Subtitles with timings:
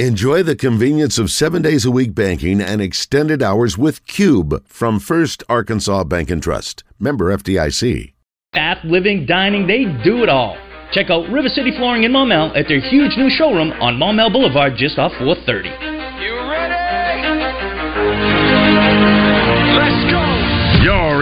[0.00, 4.98] Enjoy the convenience of seven days a week banking and extended hours with Cube from
[4.98, 6.82] First Arkansas Bank and Trust.
[6.98, 8.12] Member FDIC.
[8.52, 10.56] Bath, living, dining, they do it all.
[10.90, 14.72] Check out River City Flooring in Maumelle at their huge new showroom on Maumelle Boulevard
[14.76, 15.93] just off 430.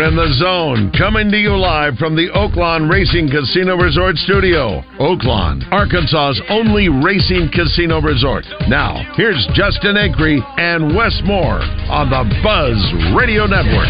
[0.03, 4.83] You're in the zone, coming to you live from the Oaklawn Racing Casino Resort Studio.
[4.99, 8.43] Oaklawn, Arkansas's only racing casino resort.
[8.67, 12.75] Now, here's Justin Acree and Wes Moore on the Buzz
[13.15, 13.87] Radio Network.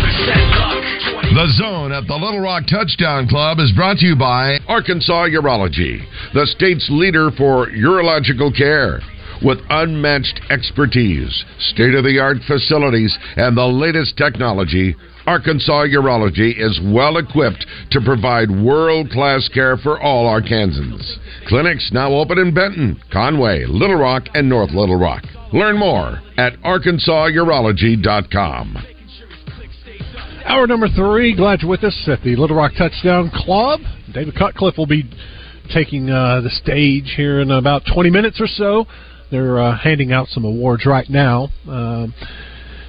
[1.33, 6.05] The Zone at the Little Rock Touchdown Club is brought to you by Arkansas Urology,
[6.34, 9.00] the state's leader for urological care.
[9.42, 11.33] With unmatched expertise,
[11.72, 14.94] state of the art facilities, and the latest technology,
[15.26, 21.18] Arkansas Urology is well equipped to provide world class care for all Arkansans.
[21.46, 25.22] Clinics now open in Benton, Conway, Little Rock, and North Little Rock.
[25.52, 28.86] Learn more at arkansasurology.com.
[30.44, 31.36] Hour number three.
[31.36, 33.78] Glad you're with us at the Little Rock Touchdown Club.
[34.12, 35.08] David Cutcliffe will be
[35.72, 38.86] taking uh, the stage here in about 20 minutes or so.
[39.30, 41.48] They're uh, handing out some awards right now.
[41.69, 42.12] Um,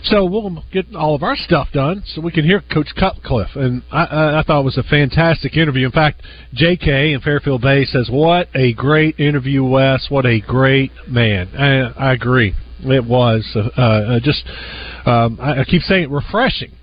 [0.03, 3.55] so we'll get all of our stuff done so we can hear Coach Cutcliffe.
[3.55, 5.85] And I, I, thought it was a fantastic interview.
[5.85, 6.21] In fact,
[6.53, 7.13] J.K.
[7.13, 10.07] in Fairfield Bay says, "What a great interview, Wes!
[10.09, 12.53] What a great man." I, I agree.
[12.81, 14.43] It was uh, uh, just.
[15.05, 16.73] Um, I, I keep saying it, refreshing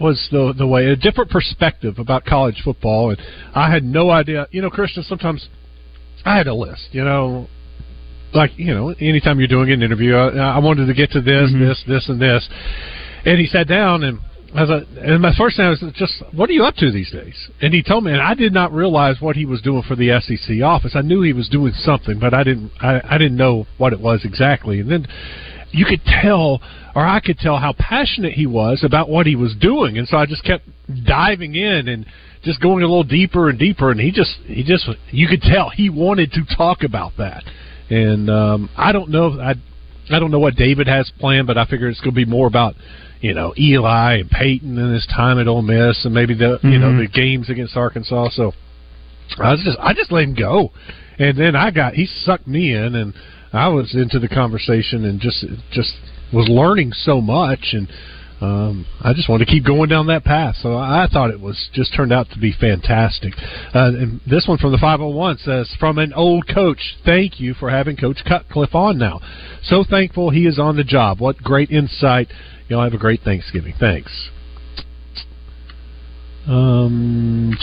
[0.00, 3.20] was the the way a different perspective about college football, and
[3.54, 4.46] I had no idea.
[4.50, 5.48] You know, Christian, sometimes
[6.24, 6.88] I had a list.
[6.92, 7.48] You know,
[8.34, 11.50] like you know, anytime you're doing an interview, I, I wanted to get to this,
[11.50, 11.68] Mm-hmm.
[11.68, 12.48] this, this, and this,
[13.24, 14.18] and he sat down and.
[14.54, 17.10] I was like, and my first thing was just, what are you up to these
[17.10, 17.34] days?
[17.62, 20.20] And he told me, and I did not realize what he was doing for the
[20.20, 20.92] SEC office.
[20.94, 24.00] I knew he was doing something, but I didn't, I, I didn't know what it
[24.00, 24.80] was exactly.
[24.80, 25.06] And then
[25.70, 26.60] you could tell,
[26.94, 30.18] or I could tell how passionate he was about what he was doing, and so
[30.18, 30.68] I just kept
[31.06, 32.04] diving in and
[32.44, 33.90] just going a little deeper and deeper.
[33.90, 37.42] And he just, he just, you could tell he wanted to talk about that.
[37.90, 39.54] And um, I don't know, I,
[40.10, 42.46] I don't know what David has planned, but I figure it's going to be more
[42.46, 42.74] about,
[43.20, 46.78] you know, Eli and Peyton and his time at Ole Miss, and maybe the, you
[46.78, 46.98] know, Mhm.
[47.00, 48.30] the games against Arkansas.
[48.30, 48.52] So
[49.38, 50.72] I was just, I just let him go,
[51.18, 53.14] and then I got, he sucked me in, and
[53.52, 55.92] I was into the conversation and just, just
[56.32, 57.86] was learning so much, and
[58.42, 60.56] um, I just wanted to keep going down that path.
[60.60, 63.34] So I thought it was just turned out to be fantastic.
[63.72, 67.70] Uh, and this one from the 501 says, "From an old coach, thank you for
[67.70, 69.20] having Coach Cutcliffe on now.
[69.62, 71.20] So thankful he is on the job.
[71.20, 72.28] What great insight.
[72.68, 73.74] Y'all have a great Thanksgiving.
[73.78, 74.30] Thanks."
[76.48, 77.56] Um,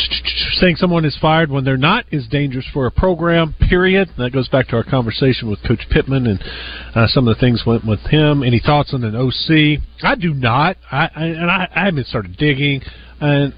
[0.54, 3.54] saying someone is fired when they're not is dangerous for a program.
[3.68, 4.10] Period.
[4.18, 6.42] That goes back to our conversation with Coach Pittman and
[6.96, 8.42] uh, some of the things went with him.
[8.42, 9.82] Any thoughts on an OC?
[10.04, 10.78] I do not.
[10.92, 12.82] I, I and I, I haven't started digging,
[13.20, 13.54] and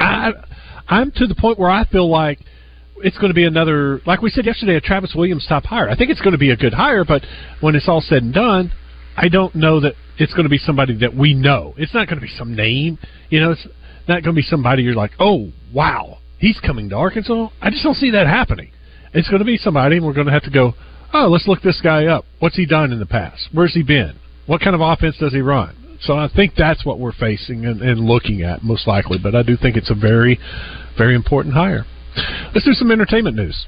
[0.00, 0.32] I
[0.88, 2.40] I'm to the point where I feel like
[3.02, 5.88] it's going to be another, like we said yesterday, a Travis Williams top hire.
[5.88, 7.22] I think it's going to be a good hire, but
[7.60, 8.72] when it's all said and done,
[9.16, 11.74] I don't know that it's going to be somebody that we know.
[11.78, 12.98] It's not going to be some name,
[13.30, 13.52] you know.
[13.52, 13.66] It's
[14.06, 17.48] not going to be somebody you're like, oh wow, he's coming to Arkansas.
[17.60, 18.70] I just don't see that happening.
[19.12, 20.74] It's going to be somebody, and we're going to have to go.
[21.12, 22.24] Oh, let's look this guy up.
[22.38, 23.48] What's he done in the past?
[23.52, 24.16] Where's he been?
[24.46, 25.98] What kind of offense does he run?
[26.02, 29.18] So I think that's what we're facing and, and looking at most likely.
[29.20, 30.38] But I do think it's a very,
[30.96, 31.84] very important hire.
[32.54, 33.66] Let's do some entertainment news.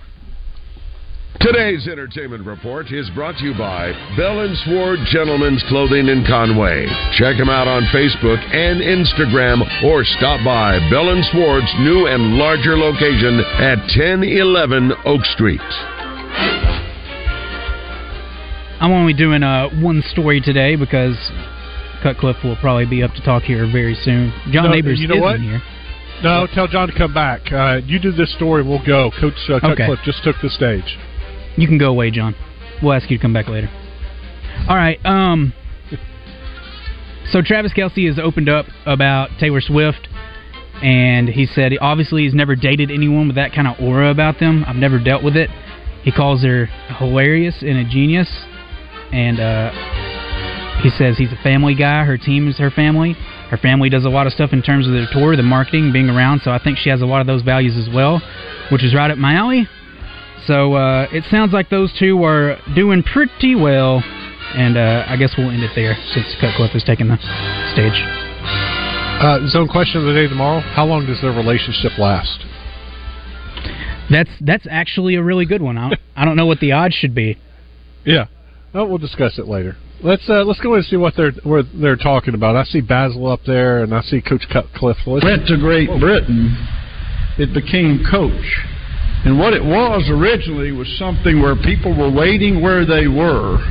[1.41, 6.87] Today's entertainment report is brought to you by Bell and Sword Gentlemen's Clothing in Conway.
[7.19, 12.37] Check them out on Facebook and Instagram or stop by Bell and Sword's new and
[12.39, 15.61] larger location at 1011 Oak Street.
[18.79, 21.17] I'm only doing uh, one story today because
[22.05, 24.33] Cutcliffe will probably be up to talk here very soon.
[24.53, 25.41] John No, Neighbors you know isn't what?
[25.41, 25.63] here.
[26.23, 27.51] No, tell John to come back.
[27.51, 29.11] Uh, you do this story, we'll go.
[29.19, 29.75] Coach uh, Okay.
[29.75, 30.97] Cutcliffe just took the stage.
[31.57, 32.35] You can go away, John.
[32.83, 33.69] We'll ask you to come back later.
[34.69, 34.99] All right.
[35.05, 35.53] Um.
[37.31, 40.09] So Travis Kelce has opened up about Taylor Swift,
[40.83, 44.65] and he said obviously he's never dated anyone with that kind of aura about them.
[44.67, 45.49] I've never dealt with it.
[46.03, 46.67] He calls her
[46.99, 48.29] hilarious and a genius,
[49.13, 49.71] and uh,
[50.83, 52.05] he says he's a family guy.
[52.05, 53.15] Her team is her family.
[53.51, 56.11] Her family does a lot of stuff in terms of their tour, the marketing, being
[56.11, 56.41] around.
[56.43, 58.21] So I think she has a lot of those values as well,
[58.71, 59.69] which is right up my alley.
[60.47, 64.03] So uh, it sounds like those two are doing pretty well,
[64.55, 67.17] and uh, I guess we'll end it there since Cutcliffe is taking the
[67.73, 67.95] stage.
[69.23, 70.61] Uh, zone question of the day tomorrow.
[70.61, 72.45] How long does their relationship last?
[74.11, 75.79] That's that's actually a really good one.
[75.79, 77.39] I don't, I don't know what the odds should be.
[78.05, 78.27] Yeah,
[78.75, 79.77] oh, we'll discuss it later.
[80.03, 82.57] Let's uh, let's go and see what they're what they're talking about.
[82.57, 84.97] I see Bazzel up there, and I see Coach Cutcliffe.
[85.07, 86.57] Let's, Went to Great Britain,
[87.39, 88.67] it became coach.
[89.25, 93.63] And what it was originally was something where people were waiting where they were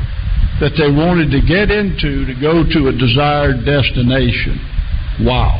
[0.63, 4.61] that they wanted to get into to go to a desired destination.
[5.25, 5.59] Wow.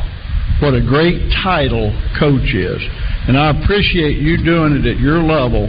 [0.62, 2.80] What a great title coach is.
[3.26, 5.66] And I appreciate you doing it at your level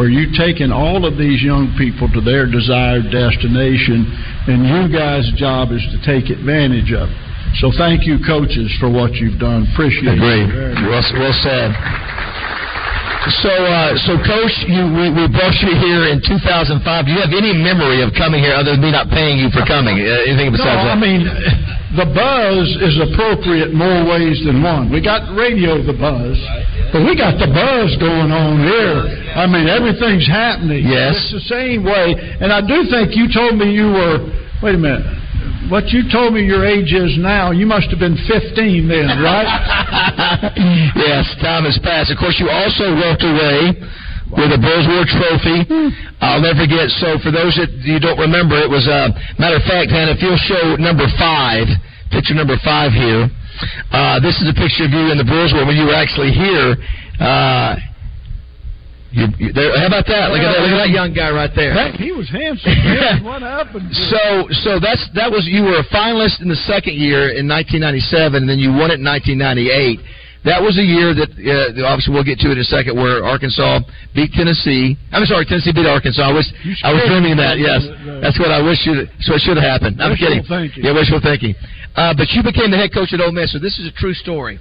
[0.00, 4.08] where you've taken all of these young people to their desired destination
[4.48, 7.20] and you guys' job is to take advantage of it.
[7.60, 9.68] So thank you, coaches, for what you've done.
[9.76, 10.48] Appreciate Agreed.
[10.48, 10.80] it.
[10.80, 11.12] much.
[11.12, 11.76] Well, well said.
[13.22, 16.82] So, uh, so, Coach, you, we, we brought you here in 2005.
[17.06, 19.62] Do you have any memory of coming here other than me not paying you for
[19.62, 19.94] coming?
[19.94, 21.22] Uh, anything No, besides I mean,
[21.94, 24.90] the buzz is appropriate more ways than one.
[24.90, 26.34] We got radio the buzz,
[26.90, 29.06] but we got the buzz going on here.
[29.38, 30.82] I mean, everything's happening.
[30.82, 31.14] Yes.
[31.14, 32.18] It's the same way.
[32.42, 34.18] And I do think you told me you were,
[34.66, 35.06] wait a minute,
[35.72, 38.52] what you told me your age is now, you must have been 15
[38.92, 39.48] then, right?
[41.00, 42.12] yes, time has passed.
[42.12, 43.72] Of course, you also walked away
[44.36, 45.64] with a Broyles Award trophy.
[46.20, 46.92] I'll never forget.
[47.00, 50.20] So, for those that you don't remember, it was uh, matter of fact, Hannah, if
[50.20, 51.64] you'll show number five,
[52.12, 53.32] picture number five here.
[53.88, 56.36] Uh, this is a picture of you in the Broyles Award when you were actually
[56.36, 56.76] here.
[57.16, 57.80] Uh,
[59.12, 60.32] you, you, there, how about that?
[60.32, 60.60] Look at that!
[60.64, 61.72] Look at that young guy right there.
[61.76, 62.72] Heck, he was handsome.
[63.24, 63.92] what happened?
[64.12, 68.42] So, so that's that was you were a finalist in the second year in 1997,
[68.42, 70.00] and then you won it in 1998.
[70.42, 73.22] That was a year that uh, obviously we'll get to it in a second, where
[73.22, 73.78] Arkansas
[74.10, 74.98] beat Tennessee.
[75.14, 76.18] I'm sorry, Tennessee beat Arkansas.
[76.24, 76.50] I was
[76.82, 77.62] I was dreaming that.
[77.62, 77.86] Yes,
[78.18, 80.02] that's what I wish should so it should have happened.
[80.02, 80.42] I'm Wishful kidding.
[80.48, 80.82] thinking.
[80.82, 81.54] Yeah, wishful thinking.
[81.94, 84.14] Uh, but you became the head coach at Ole Miss, so this is a true
[84.16, 84.58] story.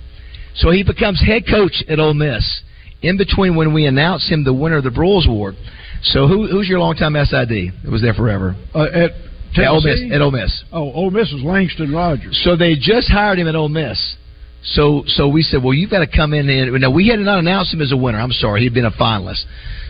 [0.53, 2.43] So he becomes head coach at Ole Miss
[3.01, 5.55] in between when we announced him the winner of the Broyles Award.
[6.03, 7.51] So who, who's your longtime SID?
[7.51, 8.55] It was there forever.
[8.73, 9.11] Uh, at
[9.57, 10.01] At Ole Miss.
[10.11, 10.63] At Ole Miss.
[10.71, 12.39] Oh, Ole Miss was Langston Rogers.
[12.43, 14.15] So they just hired him at Ole Miss.
[14.63, 17.39] So so we said, well, you've got to come in and now we had not
[17.39, 18.19] announced him as a winner.
[18.19, 19.43] I'm sorry, he'd been a finalist.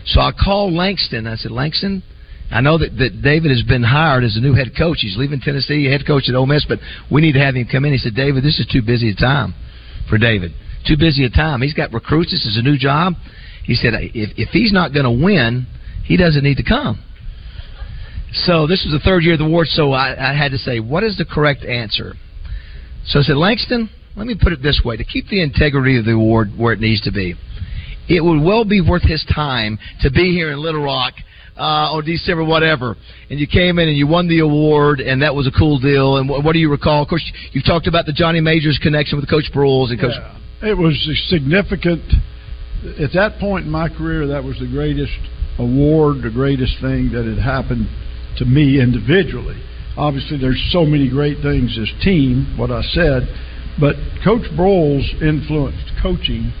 [0.06, 1.26] So I called Langston.
[1.26, 2.02] I said, Langston,
[2.50, 4.98] I know that, that David has been hired as a new head coach.
[5.00, 6.78] He's leaving Tennessee, head coach at Ole Miss, but
[7.10, 7.92] we need to have him come in.
[7.92, 9.54] He said, David, this is too busy a time
[10.08, 10.52] for David.
[10.86, 11.62] Too busy a time.
[11.62, 12.32] He's got recruits.
[12.32, 13.14] This is a new job.
[13.64, 15.66] He said, if if he's not going to win,
[16.04, 17.02] he doesn't need to come.
[18.32, 20.80] So this was the third year of the award, so I, I had to say,
[20.80, 22.14] what is the correct answer?
[23.06, 26.06] So I said, Langston, let me put it this way to keep the integrity of
[26.06, 27.34] the award where it needs to be,
[28.08, 31.14] it would well be worth his time to be here in Little Rock
[31.56, 32.96] uh, on December whatever.
[33.30, 36.16] And you came in and you won the award, and that was a cool deal.
[36.16, 37.02] And what, what do you recall?
[37.02, 40.16] Of course, you've talked about the Johnny Majors connection with Coach Broyles and Coach.
[40.62, 40.94] It was
[41.28, 42.02] significant.
[43.00, 45.18] At that point in my career, that was the greatest
[45.58, 47.88] award, the greatest thing that had happened
[48.38, 49.60] to me individually.
[49.96, 53.28] Obviously, there's so many great things as team, what I said,
[53.78, 56.52] but Coach Broyles influenced coaching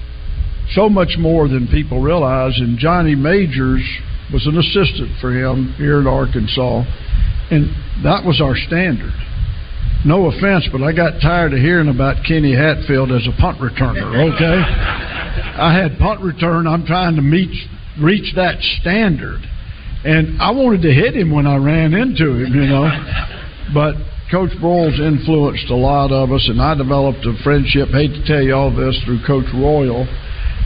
[0.72, 2.58] so much more than people realize.
[2.58, 3.86] And Johnny Majors
[4.32, 6.84] was an assistant for him here at Arkansas,
[7.50, 7.70] and
[8.02, 9.14] that was our standard.
[10.04, 14.34] No offense, but I got tired of hearing about Kenny Hatfield as a punt returner.
[14.34, 14.58] Okay,
[15.62, 16.66] I had punt return.
[16.66, 17.50] I'm trying to meet
[18.00, 19.40] reach that standard,
[20.04, 22.52] and I wanted to hit him when I ran into him.
[22.52, 22.90] You know,
[23.72, 23.94] but
[24.28, 27.90] Coach Broyles influenced a lot of us, and I developed a friendship.
[27.90, 30.08] Hate to tell you all this through Coach Royal.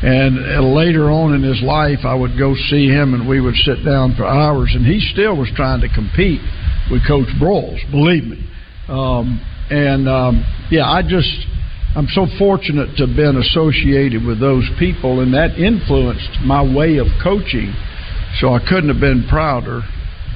[0.03, 3.57] And uh, later on in his life, I would go see him, and we would
[3.57, 4.73] sit down for hours.
[4.75, 6.41] And he still was trying to compete
[6.91, 8.39] with Coach Broyles, believe me.
[8.89, 9.41] Um,
[9.71, 11.31] and um, yeah, I just
[11.97, 16.99] I'm so fortunate to have been associated with those people, and that influenced my way
[16.99, 17.73] of coaching.
[18.39, 19.81] So I couldn't have been prouder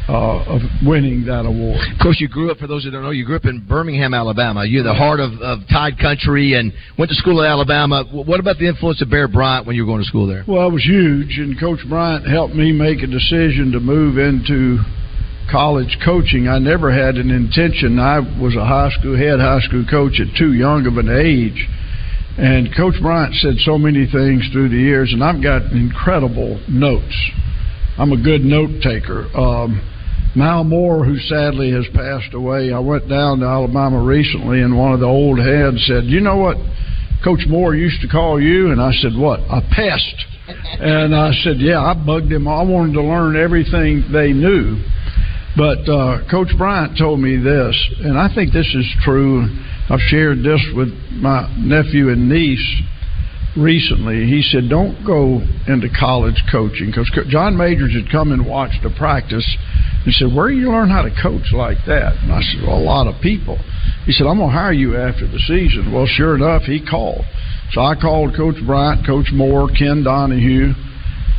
[0.09, 1.79] uh, of winning that award.
[1.93, 2.59] Of course, you grew up.
[2.59, 4.65] For those that don't know, you grew up in Birmingham, Alabama.
[4.65, 8.05] You're the heart of, of Tide Country, and went to school at Alabama.
[8.11, 10.45] What about the influence of Bear Bryant when you were going to school there?
[10.49, 14.79] Well, it was huge, and Coach Bryant helped me make a decision to move into
[15.51, 16.49] college coaching.
[16.49, 17.99] I never had an intention.
[17.99, 21.69] I was a high school head high school coach at too young of an age.
[22.39, 27.31] And Coach Bryant said so many things through the years, and I've got incredible notes.
[27.99, 29.29] I'm a good note taker.
[29.37, 29.83] Um,
[30.37, 34.93] Mal Moore, who sadly has passed away, I went down to Alabama recently, and one
[34.93, 36.57] of the old heads said, "You know what
[37.25, 39.41] Coach Moore used to call you?" And I said, "What?
[39.51, 40.27] A pest."
[40.81, 42.49] And I said, "Yeah, I bugged him.
[42.49, 44.79] I wanted to learn everything they knew."
[45.61, 49.45] But uh, Coach Bryant told me this, and I think this is true.
[49.91, 52.65] I've shared this with my nephew and niece.
[53.59, 54.25] recently.
[54.25, 58.91] He said, "Don't go into college coaching," because John Majors had come and watched a
[58.91, 59.45] practice.
[60.07, 62.79] He said, "Where do you learn how to coach like that?" And I said, "Well,
[62.79, 63.59] a lot of people."
[64.07, 67.27] He said, "I'm going to hire you after the season." Well, sure enough, he called.
[67.73, 70.73] So I called Coach Bryant, Coach Moore, Ken Donahue.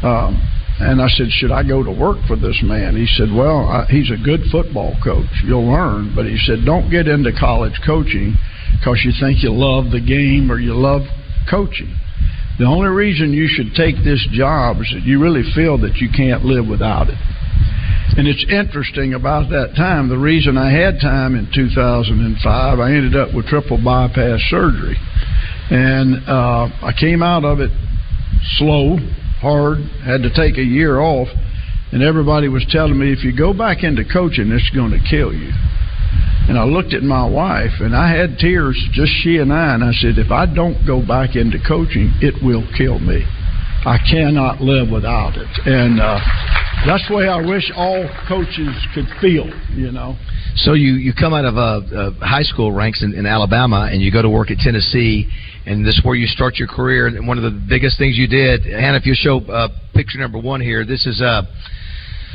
[0.04, 0.40] Um,
[0.82, 2.96] and I said, Should I go to work for this man?
[2.96, 5.30] He said, Well, I, he's a good football coach.
[5.46, 6.14] You'll learn.
[6.16, 8.36] But he said, Don't get into college coaching
[8.80, 11.02] because you think you love the game or you love
[11.50, 11.94] coaching.
[12.60, 16.10] The only reason you should take this job is that you really feel that you
[16.10, 17.18] can't live without it.
[18.18, 20.10] And it's interesting about that time.
[20.10, 24.98] The reason I had time in 2005, I ended up with triple bypass surgery.
[25.72, 27.72] And uh, I came out of it
[28.58, 28.98] slow,
[29.42, 31.28] hard, had to take a year off.
[31.92, 35.34] And everybody was telling me, if you go back into coaching, it's going to kill
[35.34, 35.52] you.
[36.48, 39.84] And I looked at my wife, and I had tears, just she and I, and
[39.84, 43.26] I said, if I don't go back into coaching, it will kill me.
[43.84, 45.50] I cannot live without it.
[45.66, 46.20] And uh,
[46.86, 50.16] that's the way I wish all coaches could feel, you know.
[50.56, 51.62] So you, you come out of uh,
[51.96, 55.28] uh, high school ranks in, in Alabama and you go to work at Tennessee,
[55.66, 57.08] and this is where you start your career.
[57.08, 60.40] And one of the biggest things you did, Hannah, if you show uh, picture number
[60.40, 61.44] one here, this is uh,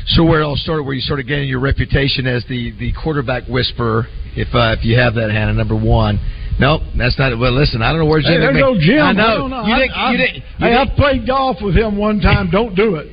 [0.07, 3.45] so where it all started, where you started getting your reputation as the, the quarterback
[3.49, 4.07] whisperer.
[4.35, 6.19] If uh, if you have that, Hannah, number one.
[6.59, 7.37] Nope, that's not.
[7.39, 8.33] Well, listen, I don't know where Jim.
[8.33, 9.03] Hey, there's no Jim.
[9.03, 9.37] I I know.
[9.45, 9.67] don't know.
[9.67, 9.93] You I- didn't.
[9.93, 10.37] I- you didn't.
[10.37, 12.49] You hey, didn't- I played golf with him one time.
[12.51, 13.13] Don't do it.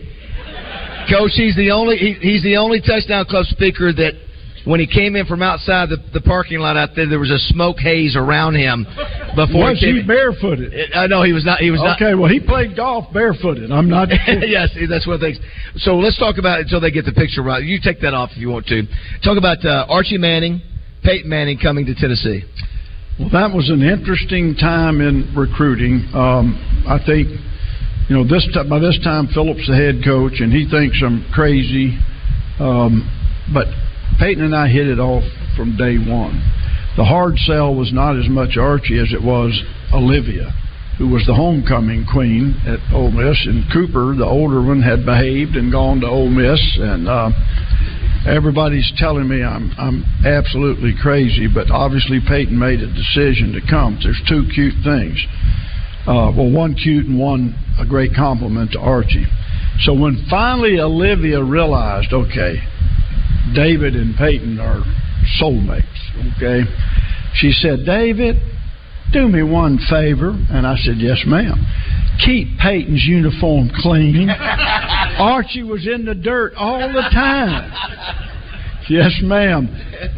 [1.12, 4.14] Coach, he's the only he, he's the only touchdown club speaker that
[4.66, 7.40] when he came in from outside the, the parking lot out there, there was a
[7.52, 8.86] smoke haze around him
[9.36, 10.94] before Was he he barefooted?
[10.96, 11.60] I know he was not.
[11.60, 12.02] He was not.
[12.02, 13.72] Okay, well, he played golf barefooted.
[13.72, 14.08] I'm not.
[14.28, 15.40] yes, that's one of the things.
[15.84, 17.64] So let's talk about it until they get the picture right.
[17.64, 18.84] You take that off if you want to.
[19.24, 20.62] Talk about uh, Archie Manning,
[21.04, 22.44] Peyton Manning coming to Tennessee.
[23.20, 26.08] Well, that was an interesting time in recruiting.
[26.16, 26.56] Um,
[26.88, 27.28] I think,
[28.10, 31.28] you know, this t- by this time Phillips the head coach, and he thinks I'm
[31.32, 32.00] crazy.
[32.60, 33.06] Um,
[33.54, 33.68] but
[34.20, 35.24] Peyton and I hit it off
[35.56, 36.42] from day one.
[36.96, 39.60] The hard sell was not as much Archie as it was
[39.94, 40.54] Olivia,
[40.98, 45.56] who was the homecoming queen at Ole Miss, and Cooper, the older one, had behaved
[45.56, 47.08] and gone to Ole Miss, and.
[47.08, 47.32] Uh,
[48.26, 54.00] everybody's telling me I'm I'm absolutely crazy, but obviously Peyton made a decision to come.
[54.02, 55.20] There's two cute things.
[56.06, 59.26] Uh, well, one cute and one a great compliment to Archie.
[59.82, 62.62] So when finally Olivia realized, okay,
[63.54, 64.84] David and Peyton are
[65.40, 66.64] soulmates, okay,
[67.36, 68.38] she said, David,
[69.12, 70.30] do me one favor.
[70.50, 71.56] And I said, yes, ma'am.
[72.26, 74.30] Keep Peyton's uniform clean.
[75.20, 77.72] Archie was in the dirt all the time.
[78.90, 79.68] Yes, ma'am.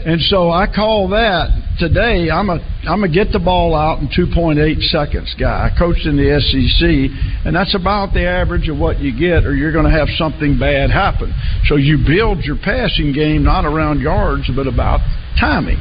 [0.05, 2.29] And so I call that today.
[2.31, 2.57] I'm a
[2.88, 4.57] I'm a get the ball out in 2.8
[4.89, 5.69] seconds guy.
[5.69, 9.55] I coached in the SEC, and that's about the average of what you get, or
[9.55, 11.34] you're going to have something bad happen.
[11.65, 15.00] So you build your passing game not around yards, but about
[15.39, 15.77] timing.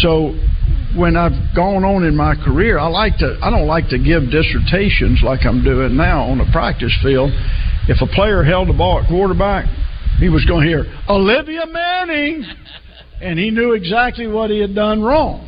[0.00, 0.36] So
[0.96, 4.30] when I've gone on in my career, I like to I don't like to give
[4.30, 7.30] dissertations like I'm doing now on the practice field.
[7.88, 9.66] If a player held the ball at quarterback,
[10.20, 12.44] he was going to hear Olivia Manning,
[13.20, 15.46] and he knew exactly what he had done wrong.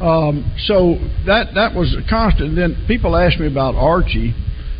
[0.00, 2.56] Um, so that that was a constant.
[2.56, 4.34] Then people asked me about Archie.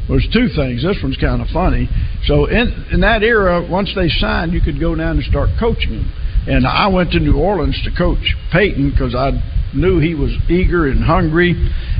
[0.09, 0.83] There's two things.
[0.83, 1.89] This one's kind of funny.
[2.27, 5.91] So in in that era, once they signed, you could go down and start coaching
[5.91, 6.13] them.
[6.49, 9.31] And I went to New Orleans to coach Peyton because I
[9.75, 11.55] knew he was eager and hungry.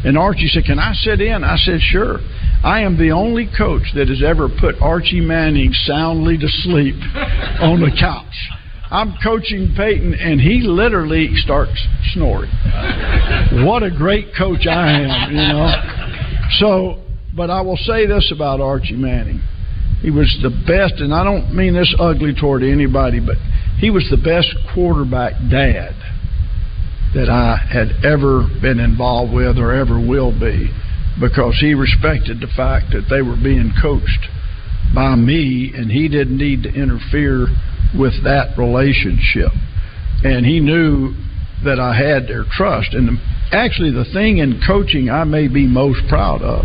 [0.05, 2.21] And Archie said, "Can I sit in?" I said, "Sure."
[2.65, 6.95] I am the only coach that has ever put Archie Manning soundly to sleep
[7.61, 8.51] on the couch.
[8.91, 11.81] I'm coaching Peyton, and he literally starts
[12.13, 12.51] snoring.
[13.65, 15.73] What a great coach I am, you know.
[16.59, 17.03] So,
[17.35, 19.41] but I will say this about Archie Manning.
[20.03, 23.37] He was the best, and I don't mean this ugly toward anybody, but
[23.79, 25.95] he was the best quarterback dad
[27.15, 30.73] that I had ever been involved with or ever will be
[31.21, 34.29] because he respected the fact that they were being coached
[34.95, 37.49] by me and he didn't need to interfere
[37.99, 39.53] with that relationship.
[40.25, 41.13] And he knew
[41.65, 42.95] that I had their trust.
[42.95, 43.19] And
[43.53, 46.65] actually, the thing in coaching I may be most proud of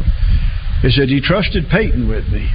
[0.83, 2.49] is that he trusted Peyton with me.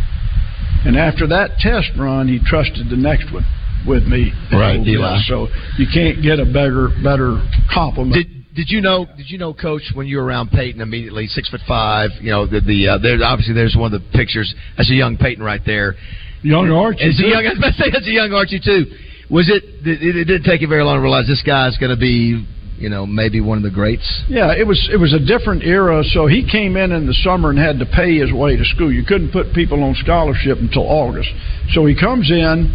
[0.84, 3.44] And after that test run, he trusted the next one
[3.86, 4.32] with me.
[4.52, 5.18] Right, Eli.
[5.26, 5.48] So
[5.78, 8.14] you can't get a better better compliment.
[8.14, 9.06] Did did you know?
[9.16, 12.10] Did you know, Coach, when you were around Peyton immediately, six foot five?
[12.20, 14.54] You know, the the uh, there obviously there's one of the pictures.
[14.76, 15.94] That's a young Peyton right there.
[16.42, 17.04] Young Archie.
[17.04, 17.46] It's a young.
[17.46, 18.92] I was about to say that's a young Archie too.
[19.30, 19.64] Was it?
[19.86, 22.44] It, it didn't take you very long to realize this guy's going to be,
[22.76, 24.04] you know maybe one of the greats.
[24.28, 26.04] Yeah, it was it was a different era.
[26.12, 28.92] So he came in in the summer and had to pay his way to school.
[28.92, 31.30] You couldn't put people on scholarship until August.
[31.72, 32.68] So he comes in,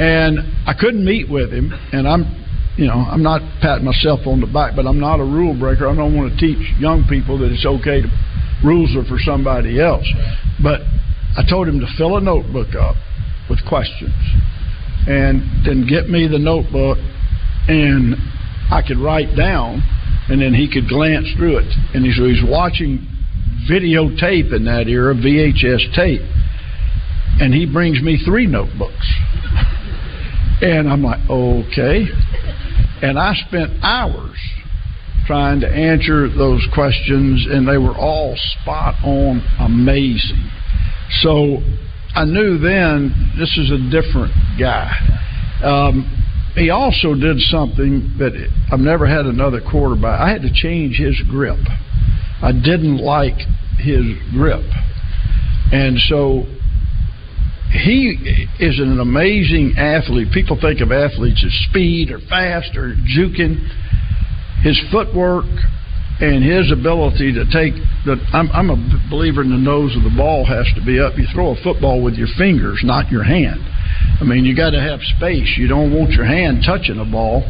[0.00, 1.72] and I couldn't meet with him.
[1.92, 2.24] And I'm,
[2.76, 5.86] you know, I'm not patting myself on the back, but I'm not a rule breaker.
[5.86, 8.08] I don't want to teach young people that it's okay to
[8.64, 10.08] rules are for somebody else.
[10.62, 10.80] But
[11.36, 12.96] I told him to fill a notebook up
[13.48, 14.14] with questions,
[15.06, 16.98] and then get me the notebook
[17.68, 18.14] and
[18.70, 19.82] I could write down,
[20.28, 21.72] and then he could glance through it.
[21.94, 23.06] And he, so he's watching
[23.68, 26.22] videotape in that era, VHS tape,
[27.40, 29.06] and he brings me three notebooks.
[30.62, 32.04] And I'm like, okay.
[33.02, 34.38] And I spent hours
[35.26, 40.50] trying to answer those questions, and they were all spot on amazing.
[41.22, 41.58] So
[42.14, 44.90] I knew then this is a different guy.
[45.62, 46.16] Um,
[46.54, 48.32] he also did something that
[48.72, 50.20] I've never had another quarterback.
[50.20, 51.58] I had to change his grip.
[52.42, 53.38] I didn't like
[53.78, 54.02] his
[54.32, 54.64] grip.
[55.72, 56.44] And so
[57.70, 60.28] he is an amazing athlete.
[60.32, 63.62] People think of athletes as speed or fast or juking.
[64.62, 65.46] His footwork
[66.20, 67.72] and his ability to take
[68.04, 68.76] the I'm, I'm a
[69.08, 71.16] believer in the nose of the ball has to be up.
[71.16, 73.60] You throw a football with your fingers, not your hand.
[74.20, 75.56] I mean, you got to have space.
[75.56, 77.40] You don't want your hand touching a ball.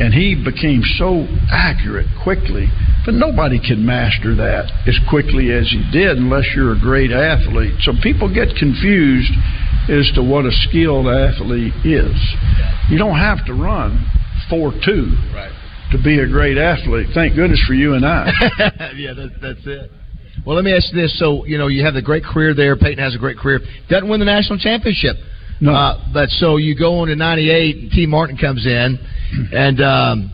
[0.00, 2.72] And he became so accurate quickly,
[3.04, 7.74] but nobody can master that as quickly as he did unless you're a great athlete.
[7.84, 9.32] So people get confused
[9.92, 12.16] as to what a skilled athlete is.
[12.88, 14.00] You don't have to run
[14.48, 15.52] 4 2 right.
[15.92, 17.08] to be a great athlete.
[17.12, 18.32] Thank goodness for you and I.
[18.96, 19.90] yeah, that, that's it.
[20.46, 21.18] Well, let me ask you this.
[21.18, 22.74] So, you know, you have the great career there.
[22.74, 23.60] Peyton has a great career.
[23.90, 25.16] Doesn't win the national championship.
[25.60, 25.72] No.
[25.72, 28.98] Uh, but so you go on to 98, Tee Martin comes in,
[29.52, 30.32] and um,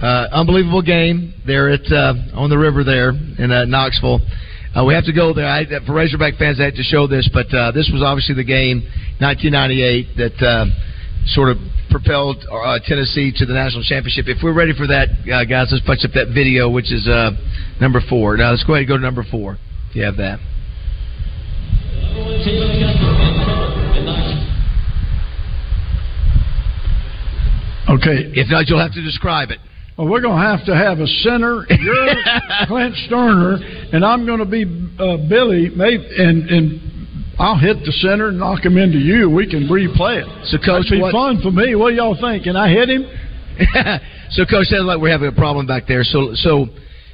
[0.00, 4.20] uh, unbelievable game there at uh, on the river there in uh, Knoxville.
[4.76, 5.48] Uh, we have to go there.
[5.48, 8.44] I, for Razorback fans, I had to show this, but uh, this was obviously the
[8.44, 8.86] game,
[9.18, 10.66] 1998, that uh,
[11.26, 11.56] sort of
[11.90, 14.26] propelled uh, Tennessee to the national championship.
[14.28, 17.32] If we're ready for that, uh, guys, let's punch up that video, which is uh,
[17.80, 18.36] number four.
[18.36, 19.58] Now let's go ahead and go to number four.
[19.90, 20.38] If you have that.
[27.88, 28.32] Okay.
[28.34, 29.58] If not, you'll have to describe it.
[29.96, 31.64] Well, we're going to have to have a center.
[31.68, 32.06] You're
[32.68, 33.58] Clint Stoerner,
[33.92, 34.62] and I'm going to be
[34.98, 35.70] uh, Billy.
[35.74, 39.30] Maybe, and and I'll hit the center and knock him into you.
[39.30, 40.46] We can replay it.
[40.46, 41.74] So, Coach, That'd be what- fun for me.
[41.74, 42.44] What do y'all think?
[42.44, 43.06] Can I hit him?
[44.30, 46.04] so, Coach, sounds like we're having a problem back there.
[46.04, 46.66] So, so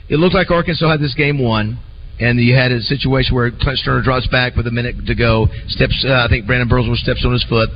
[0.09, 1.79] it looked like Arkansas had this game won,
[2.21, 5.47] and you had a situation where Clint Stoerner drops back with a minute to go.
[5.69, 7.71] Steps, uh, I think Brandon Burlesworth steps on his foot.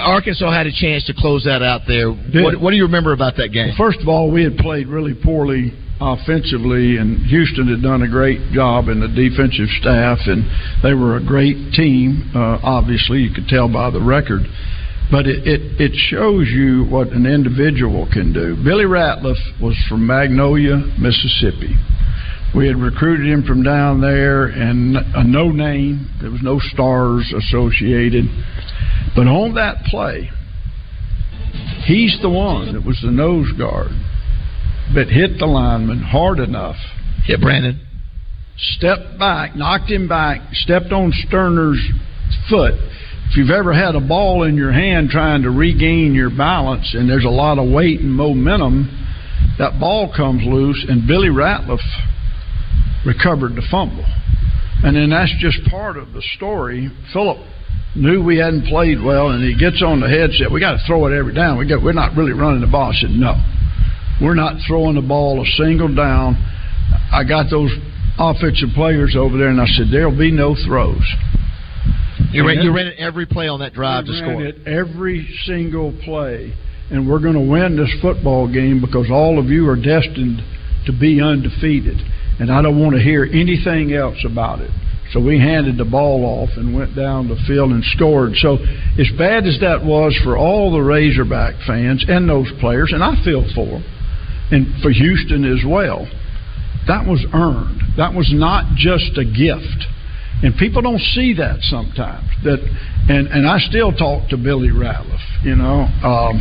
[0.00, 2.10] Arkansas had a chance to close that out there.
[2.10, 3.68] What, what do you remember about that game?
[3.68, 8.08] Well, first of all, we had played really poorly offensively, and Houston had done a
[8.08, 10.48] great job in the defensive staff, and
[10.82, 12.32] they were a great team.
[12.34, 14.42] Uh, obviously, you could tell by the record.
[15.10, 18.56] But it, it, it shows you what an individual can do.
[18.62, 21.74] Billy Ratliff was from Magnolia, Mississippi.
[22.54, 26.10] We had recruited him from down there, and a no name.
[26.20, 28.24] There was no stars associated.
[29.14, 30.30] But on that play,
[31.84, 33.92] he's the one that was the nose guard
[34.94, 36.76] that hit the lineman hard enough.
[37.24, 37.86] Hit Brandon.
[38.56, 41.80] Stepped back, knocked him back, stepped on Stoerner's
[42.48, 42.74] foot.
[43.30, 47.08] If you've ever had a ball in your hand trying to regain your balance and
[47.08, 48.90] there's a lot of weight and momentum,
[49.58, 51.78] that ball comes loose and Billy Ratliff
[53.06, 54.04] recovered the fumble.
[54.82, 56.90] And then that's just part of the story.
[57.12, 57.38] Philip
[57.94, 60.50] knew we hadn't played well, and he gets on the headset.
[60.50, 61.58] We got to throw it every down.
[61.58, 62.92] We got we're not really running the ball.
[62.92, 63.34] I said no,
[64.22, 66.36] we're not throwing the ball a single down.
[67.12, 67.70] I got those
[68.18, 71.04] offensive players over there, and I said there'll be no throws.
[72.32, 74.38] You ran, you ran it every play on that drive to score.
[74.38, 76.54] ran it every single play,
[76.90, 80.40] and we're going to win this football game because all of you are destined
[80.86, 81.98] to be undefeated,
[82.40, 84.70] and I don't want to hear anything else about it.
[85.12, 88.32] So we handed the ball off and went down the field and scored.
[88.36, 88.56] So
[88.98, 93.22] as bad as that was for all the Razorback fans and those players, and I
[93.24, 93.84] feel for them,
[94.50, 96.08] and for Houston as well,
[96.86, 97.82] that was earned.
[97.98, 99.84] That was not just a gift.
[100.42, 102.24] And people don't see that sometimes.
[102.44, 102.58] That
[103.10, 105.20] and and I still talk to Billy Ratliff.
[105.44, 106.40] You know, um,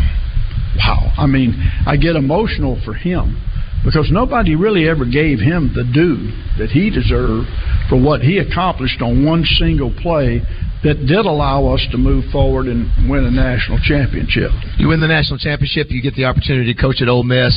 [0.78, 1.12] wow.
[1.18, 3.42] I mean, I get emotional for him
[3.84, 7.48] because nobody really ever gave him the due that he deserved
[7.90, 10.42] for what he accomplished on one single play
[10.84, 14.52] that did allow us to move forward and win a national championship.
[14.78, 15.88] You win the national championship.
[15.90, 17.54] You get the opportunity to coach at Ole Miss.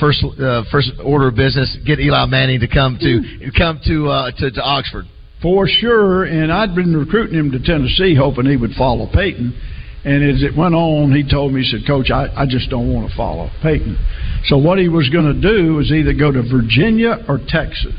[0.00, 4.30] first uh, first order of business get Eli Manning to come to come to uh,
[4.38, 5.04] to, to Oxford.
[5.42, 9.52] For sure, and I'd been recruiting him to Tennessee, hoping he would follow Peyton.
[10.04, 12.92] And as it went on, he told me, he said, Coach, I, I just don't
[12.92, 13.96] want to follow Peyton.
[14.46, 17.94] So what he was going to do was either go to Virginia or Texas.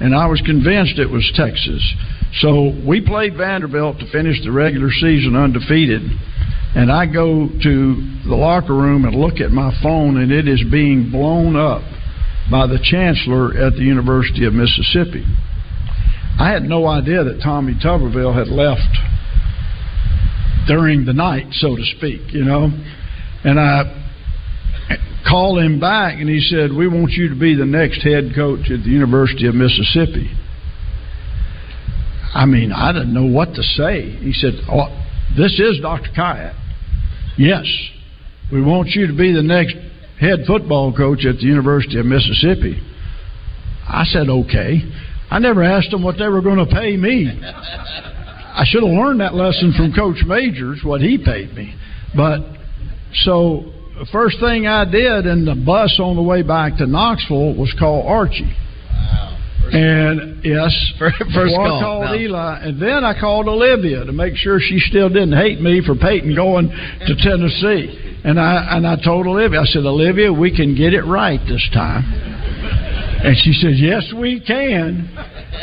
[0.00, 1.80] And I was convinced it was Texas.
[2.40, 6.02] So we played Vanderbilt to finish the regular season undefeated.
[6.74, 7.94] And I go to
[8.28, 11.82] the locker room and look at my phone, and it is being blown up
[12.50, 15.24] by the chancellor at the University of Mississippi.
[16.38, 18.88] I had no idea that Tommy Tuberville had left
[20.70, 22.70] during the night, so to speak, you know.
[23.42, 23.82] And I
[25.28, 28.70] called him back and he said, We want you to be the next head coach
[28.70, 30.30] at the University of Mississippi.
[32.32, 34.10] I mean, I didn't know what to say.
[34.22, 34.86] He said, oh,
[35.36, 36.08] This is Dr.
[36.16, 36.54] Khayat.
[37.36, 37.66] Yes,
[38.52, 39.74] we want you to be the next
[40.20, 42.80] head football coach at the University of Mississippi.
[43.88, 44.82] I said, Okay.
[45.32, 47.26] I never asked them what they were going to pay me.
[48.60, 51.74] I should have learned that lesson from Coach Majors, what he paid me.
[52.14, 52.40] But
[53.24, 57.56] so the first thing I did in the bus on the way back to Knoxville
[57.56, 58.44] was call Archie.
[58.44, 59.38] Wow.
[59.72, 62.14] And yes, first before call, I called no.
[62.16, 65.94] Eli, and then I called Olivia to make sure she still didn't hate me for
[65.94, 68.20] Peyton going to Tennessee.
[68.24, 71.66] And I and I told Olivia, I said, Olivia, we can get it right this
[71.72, 72.04] time.
[73.24, 75.08] And she said, Yes, we can.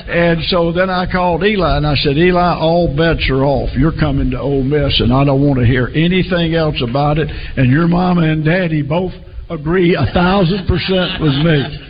[0.05, 3.69] And so then I called Eli and I said, Eli, all bets are off.
[3.75, 7.29] You're coming to Ole Miss, and I don't want to hear anything else about it.
[7.29, 9.13] And your mama and daddy both
[9.49, 11.83] agree a thousand percent with me.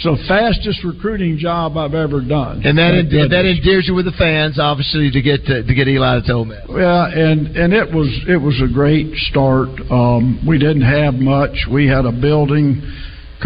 [0.00, 2.60] So fastest recruiting job I've ever done.
[2.66, 5.88] And that Thank that endears you with the fans, obviously, to get to, to get
[5.88, 6.60] Eli to Ole Miss.
[6.68, 9.68] Yeah, and and it was it was a great start.
[9.90, 11.56] Um, we didn't have much.
[11.72, 12.82] We had a building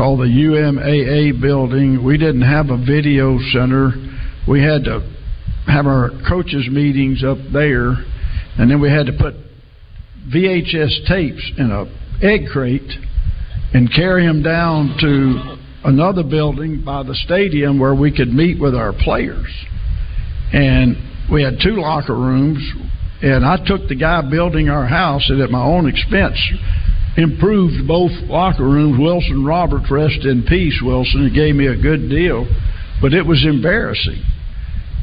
[0.00, 2.02] called the UMAA building.
[2.02, 3.92] We didn't have a video center.
[4.48, 5.00] We had to
[5.66, 7.90] have our coaches meetings up there,
[8.56, 9.34] and then we had to put
[10.32, 11.84] VHS tapes in a
[12.24, 12.90] egg crate
[13.74, 18.74] and carry them down to another building by the stadium where we could meet with
[18.74, 19.52] our players.
[20.54, 20.96] And
[21.30, 22.66] we had two locker rooms,
[23.20, 26.40] and I took the guy building our house and at my own expense
[27.20, 28.98] improved both locker rooms.
[28.98, 31.28] Wilson Roberts, rest in peace, Wilson.
[31.28, 32.46] He gave me a good deal,
[33.00, 34.22] but it was embarrassing.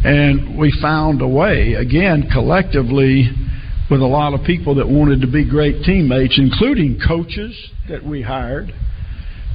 [0.03, 3.29] And we found a way, again, collectively,
[3.89, 7.55] with a lot of people that wanted to be great teammates, including coaches
[7.89, 8.71] that we hired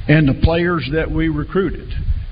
[0.07, 1.89] and the players that we recruited.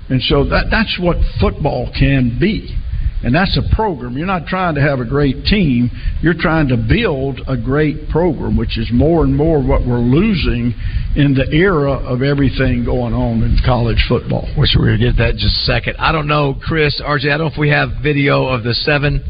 [0.10, 2.76] And so that that's what football can be.
[3.24, 4.18] And that's a program.
[4.18, 5.92] You're not trying to have a great team.
[6.22, 10.74] You're trying to build a great program, which is more and more what we're losing
[11.16, 14.50] in the era of everything going on in college football.
[14.58, 15.98] Wish we were going to get that in just a second.
[16.00, 19.24] I don't know, Chris, RJ, I don't know if we have video of the seven.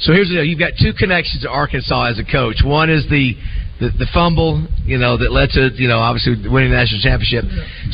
[0.00, 0.44] So here's the deal.
[0.44, 2.62] You've got two connections to Arkansas as a coach.
[2.64, 3.34] One is the
[3.78, 7.44] the, the fumble, you know, that led to, you know, obviously winning the national championship.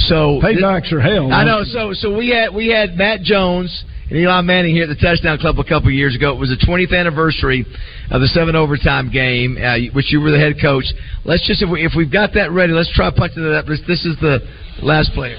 [0.08, 1.30] So Paybacks are hell.
[1.30, 1.60] I know.
[1.64, 5.38] So so we had we had Matt Jones and Eli Manning here at the Touchdown
[5.38, 6.32] Club a couple of years ago.
[6.32, 7.64] It was the 20th anniversary
[8.10, 10.84] of the seven overtime game, uh, which you were the head coach.
[11.24, 13.66] Let's just if, we, if we've got that ready, let's try punching that up.
[13.66, 14.40] This, this is the
[14.82, 15.38] last player.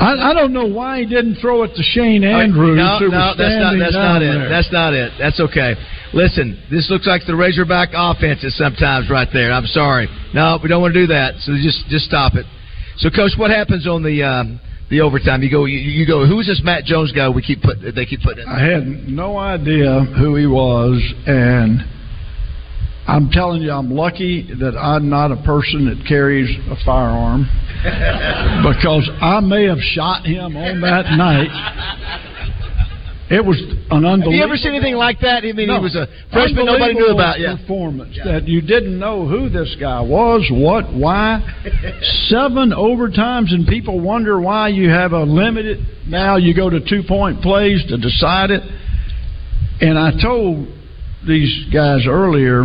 [0.00, 2.76] I, I don't know why he didn't throw it to Shane Andrews.
[2.76, 4.46] No, no, that's not that's not there.
[4.46, 4.48] it.
[4.48, 5.12] That's not it.
[5.18, 5.74] That's okay.
[6.12, 9.52] Listen, this looks like the Razorback offenses sometimes right there.
[9.52, 10.08] I'm sorry.
[10.34, 11.34] No, we don't want to do that.
[11.40, 12.46] So just just stop it.
[12.96, 15.42] So, coach, what happens on the um, the overtime?
[15.42, 16.26] You go, you, you go.
[16.26, 17.28] Who's this Matt Jones guy?
[17.28, 17.78] We keep put.
[17.94, 18.42] They keep putting.
[18.42, 18.48] In?
[18.48, 21.80] I had no idea who he was, and
[23.06, 27.42] I'm telling you, I'm lucky that I'm not a person that carries a firearm
[28.66, 32.29] because I may have shot him on that night.
[33.30, 34.32] It was an unbelievable.
[34.32, 35.44] Have you ever seen anything like that?
[35.44, 35.76] I mean, No.
[35.78, 37.38] he was a freshman nobody knew about.
[37.38, 37.56] Yeah.
[37.56, 41.40] performance that you didn't know who this guy was, what, why.
[42.26, 45.78] Seven overtimes, and people wonder why you have a limited.
[46.08, 48.62] Now you go to two point plays to decide it.
[49.80, 50.66] And I told
[51.24, 52.64] these guys earlier,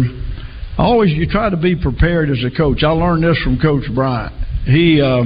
[0.80, 2.84] always you try to be prepared as a coach.
[2.84, 4.34] I learned this from Coach Bryant.
[4.66, 5.26] He uh,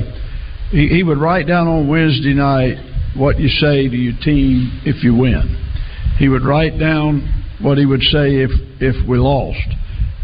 [0.70, 2.76] he, he would write down on Wednesday night
[3.16, 5.58] what you say to your team if you win.
[6.18, 9.68] He would write down what he would say if if we lost,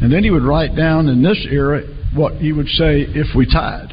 [0.01, 1.81] and then he would write down in this era
[2.13, 3.91] what he would say if we tied.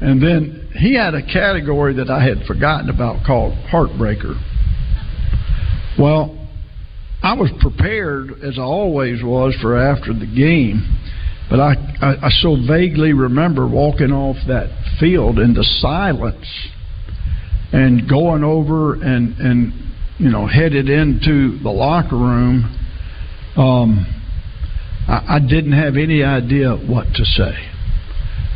[0.00, 4.34] And then he had a category that I had forgotten about called heartbreaker.
[5.98, 6.36] Well,
[7.22, 10.86] I was prepared as I always was for after the game,
[11.48, 14.68] but I, I I so vaguely remember walking off that
[15.00, 16.46] field in the silence
[17.72, 19.72] and going over and and
[20.18, 22.72] you know headed into the locker room.
[23.56, 24.06] Um,
[25.08, 27.54] I, I didn't have any idea what to say.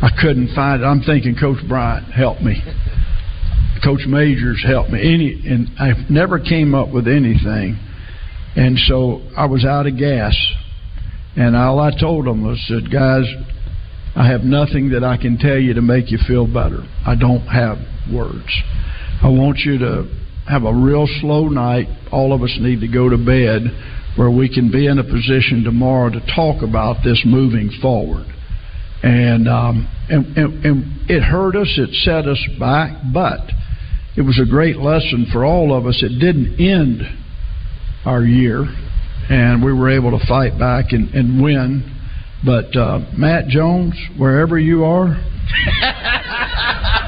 [0.03, 0.85] I couldn't find it.
[0.85, 2.63] I'm thinking Coach Bryant help me.
[3.85, 5.01] Coach Majors helped me.
[5.01, 7.79] Any and I never came up with anything,
[8.57, 10.37] and so I was out of gas.
[11.37, 13.25] And all I told them was, "said Guys,
[14.17, 16.83] I have nothing that I can tell you to make you feel better.
[17.07, 17.79] I don't have
[18.13, 18.51] words.
[19.23, 20.09] I want you to
[20.49, 21.87] have a real slow night.
[22.11, 23.63] All of us need to go to bed
[24.17, 28.27] where we can be in a position tomorrow to talk about this moving forward."
[29.03, 31.73] And um, and, and and it hurt us.
[31.79, 33.41] It set us back, but
[34.17, 36.03] it was a great lesson for all of us.
[36.03, 37.03] It didn't end
[38.05, 38.67] our year,
[39.31, 41.97] and we were able to fight back and, and win.
[42.45, 45.09] But uh, Matt Jones, wherever you are,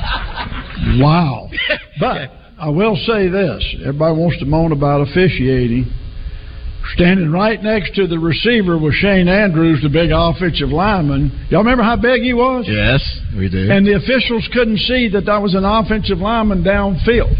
[1.00, 1.48] wow.
[2.00, 5.90] But I will say this: everybody wants to moan about officiating.
[6.94, 11.46] Standing right next to the receiver was Shane Andrews, the big offensive lineman.
[11.48, 12.64] Y'all remember how big he was?
[12.66, 12.98] Yes,
[13.38, 13.70] we do.
[13.70, 17.30] And the officials couldn't see that that was an offensive lineman downfield,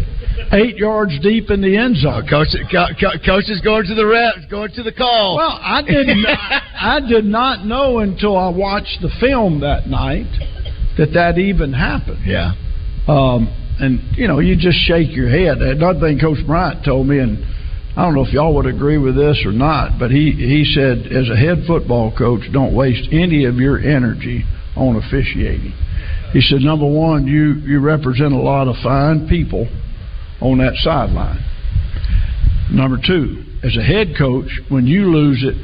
[0.53, 2.23] eight yards deep in the end zone.
[2.25, 5.35] Uh, coach, co- co- coach is going to the reps, going to the call.
[5.35, 6.25] Well, I didn't.
[6.79, 10.31] I did not know until I watched the film that night
[10.97, 12.19] that that even happened.
[12.25, 12.53] yeah.
[13.07, 15.57] Um, and you know, you just shake your head.
[15.57, 17.43] Another thing Coach Bryant told me, and
[17.97, 21.11] I don't know if y'all would agree with this or not, but he he said,
[21.11, 25.73] as a head football coach, don't waste any of your energy on officiating.
[26.31, 29.67] He said, number one, you you represent a lot of fine people
[30.41, 31.43] on that sideline.
[32.71, 35.55] Number two, as a head coach, when you lose it,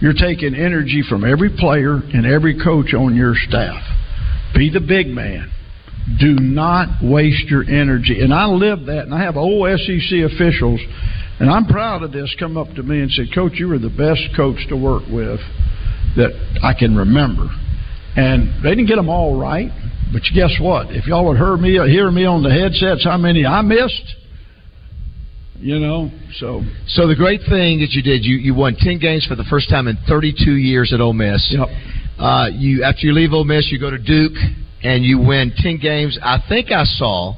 [0.00, 3.82] you're taking energy from every player and every coach on your staff.
[4.54, 5.50] Be the big man.
[6.18, 8.20] Do not waste your energy.
[8.20, 10.80] And I live that, and I have old SEC officials,
[11.38, 13.88] and I'm proud of this, come up to me and said, Coach, you were the
[13.88, 15.40] best coach to work with
[16.16, 17.48] that I can remember.
[18.16, 19.70] And they didn't get them all right,
[20.12, 20.88] but guess what?
[20.90, 24.16] If y'all would hear me, hear me on the headsets, how many I missed,
[25.60, 29.26] you know, so So the great thing that you did, you, you won ten games
[29.26, 31.46] for the first time in 32 years at Ole Miss.
[31.52, 31.68] Yep.
[32.18, 34.32] Uh, you after you leave Ole Miss, you go to Duke
[34.82, 36.18] and you win ten games.
[36.22, 37.34] I think I saw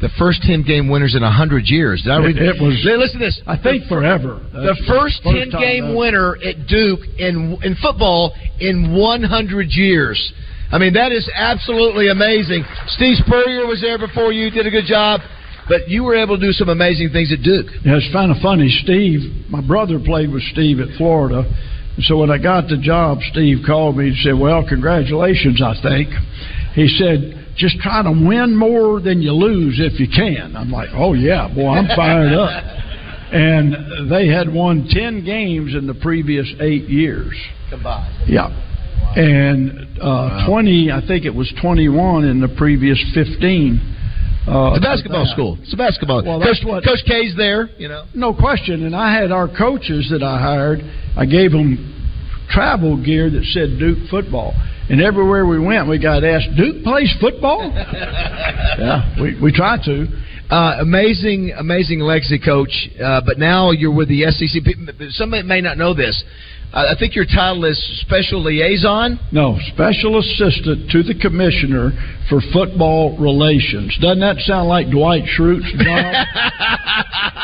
[0.00, 2.02] the first ten game winners in hundred years.
[2.02, 2.36] Did I read?
[2.36, 3.40] It- it was- Listen to this.
[3.46, 4.40] I think forever.
[4.52, 10.32] The first first 10 game winner at Duke in in football in 100 years.
[10.70, 12.64] I mean that is absolutely amazing.
[12.88, 15.20] Steve Spurrier was there before you, did a good job,
[15.68, 17.66] but you were able to do some amazing things at Duke.
[17.84, 18.68] Yeah, it's kind of funny.
[18.82, 21.44] Steve, my brother played with Steve at Florida.
[22.02, 26.10] So when I got the job, Steve called me and said, Well, congratulations, I think.
[26.76, 30.54] He said, Just try to win more than you lose if you can.
[30.54, 32.62] I'm like, Oh, yeah, boy, I'm fired up.
[33.32, 37.34] And they had won 10 games in the previous eight years.
[37.70, 38.14] Combined.
[38.30, 38.46] Yeah.
[39.16, 43.80] And uh, 20, I think it was 21 in the previous 15.
[44.46, 45.32] Uh, It's a basketball of that.
[45.32, 45.58] school.
[45.60, 46.22] It's a basketball.
[46.24, 47.68] Well, Coach, that's what- Coach K's there.
[47.78, 48.04] You know.
[48.14, 48.86] No question.
[48.86, 50.80] And I had our coaches that I hired,
[51.16, 51.95] I gave them
[52.48, 54.54] travel gear that said Duke football.
[54.88, 57.72] And everywhere we went, we got asked, Duke plays football?
[57.74, 60.06] yeah, we, we try to.
[60.48, 62.88] Uh, amazing, amazing legacy coach.
[63.02, 64.62] Uh, but now you're with the SEC.
[65.10, 66.22] Somebody may not know this.
[66.72, 69.18] I think your title is special liaison.
[69.32, 71.92] No, special assistant to the commissioner
[72.28, 73.96] for football relations.
[74.00, 76.26] Doesn't that sound like Dwight Schrute's job?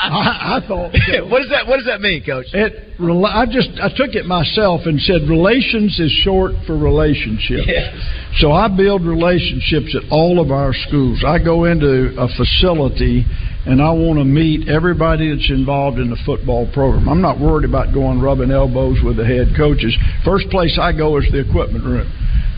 [0.03, 0.93] I, I thought.
[0.93, 1.27] so.
[1.29, 2.47] what does that What does that mean, Coach?
[2.53, 2.93] It.
[3.01, 7.65] I just I took it myself and said relations is short for relationship.
[8.39, 11.23] So I build relationships at all of our schools.
[11.27, 13.27] I go into a facility
[13.67, 17.09] and I want to meet everybody that's involved in the football program.
[17.09, 19.95] I'm not worried about going rubbing elbows with the head coaches.
[20.25, 22.11] First place I go is the equipment room.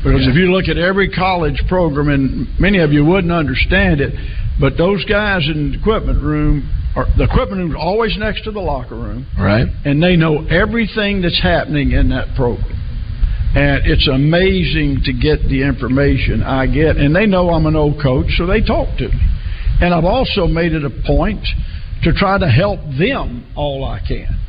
[0.05, 4.13] Because if you look at every college program, and many of you wouldn't understand it,
[4.61, 8.53] but those guys in the equipment room are the equipment room is always next to
[8.53, 9.67] the locker room Right.
[9.85, 12.79] and they know everything that's happening in that program.
[13.55, 16.97] And it's amazing to get the information I get.
[16.97, 19.21] And they know I'm an old coach, so they talk to me.
[19.81, 21.45] And I've also made it a point
[22.03, 24.41] to try to help them all I can.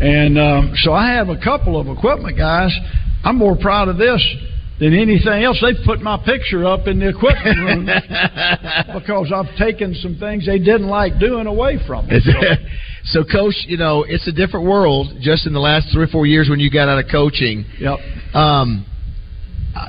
[0.00, 2.76] And um, so I have a couple of equipment guys.
[3.24, 4.20] I'm more proud of this
[4.80, 5.62] than anything else.
[5.62, 7.86] They've put my picture up in the equipment room
[8.98, 12.20] because I've taken some things they didn't like doing away from me.
[12.24, 12.32] So,
[13.32, 15.08] coach, you know it's a different world.
[15.20, 17.98] Just in the last three or four years, when you got out of coaching, Yep.
[18.34, 18.84] um,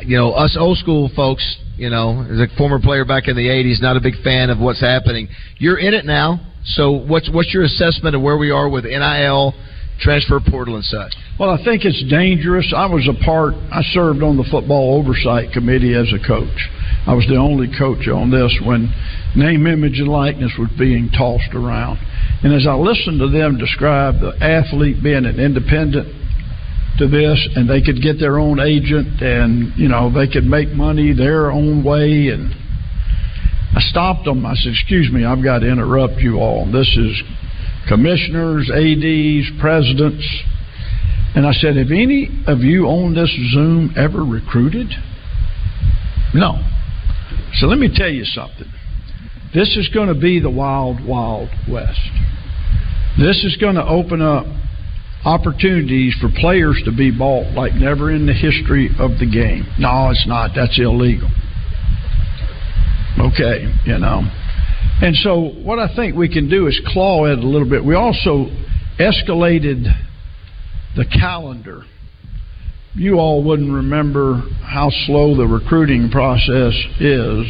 [0.05, 1.43] you know, us old school folks,
[1.77, 4.59] you know, as a former player back in the '80s, not a big fan of
[4.59, 5.27] what's happening.
[5.57, 9.53] You're in it now, so what's what's your assessment of where we are with NIL,
[9.99, 11.13] transfer portal, and such?
[11.39, 12.73] Well, I think it's dangerous.
[12.75, 13.53] I was a part.
[13.71, 16.69] I served on the football oversight committee as a coach.
[17.05, 18.93] I was the only coach on this when
[19.35, 21.99] name, image, and likeness was being tossed around.
[22.43, 26.07] And as I listened to them describe the athlete being an independent
[26.99, 30.69] to this, and they could get their own agent, and you know they could make
[30.69, 32.53] money their own way, and
[33.75, 34.45] I stopped them.
[34.45, 36.69] I said, "Excuse me, I've got to interrupt you all.
[36.71, 37.21] This is
[37.87, 40.25] commissioners, ads, presidents."
[41.35, 44.87] And I said, Have any of you on this Zoom ever recruited?
[46.33, 46.61] No.
[47.55, 48.67] So let me tell you something.
[49.53, 51.99] This is going to be the wild, wild west.
[53.19, 54.45] This is going to open up
[55.25, 59.65] opportunities for players to be bought like never in the history of the game.
[59.79, 60.51] No, it's not.
[60.55, 61.29] That's illegal.
[63.19, 64.21] Okay, you know.
[65.01, 67.85] And so what I think we can do is claw it a little bit.
[67.85, 68.47] We also
[68.99, 69.85] escalated
[70.95, 71.83] the calendar.
[72.95, 77.45] You all wouldn't remember how slow the recruiting process is.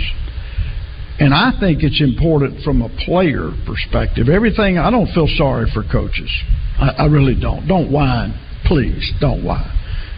[1.23, 4.27] And I think it's important from a player perspective.
[4.27, 6.29] Everything, I don't feel sorry for coaches.
[6.77, 7.65] I, I really don't.
[7.65, 8.37] Don't whine.
[8.65, 9.71] Please, don't whine.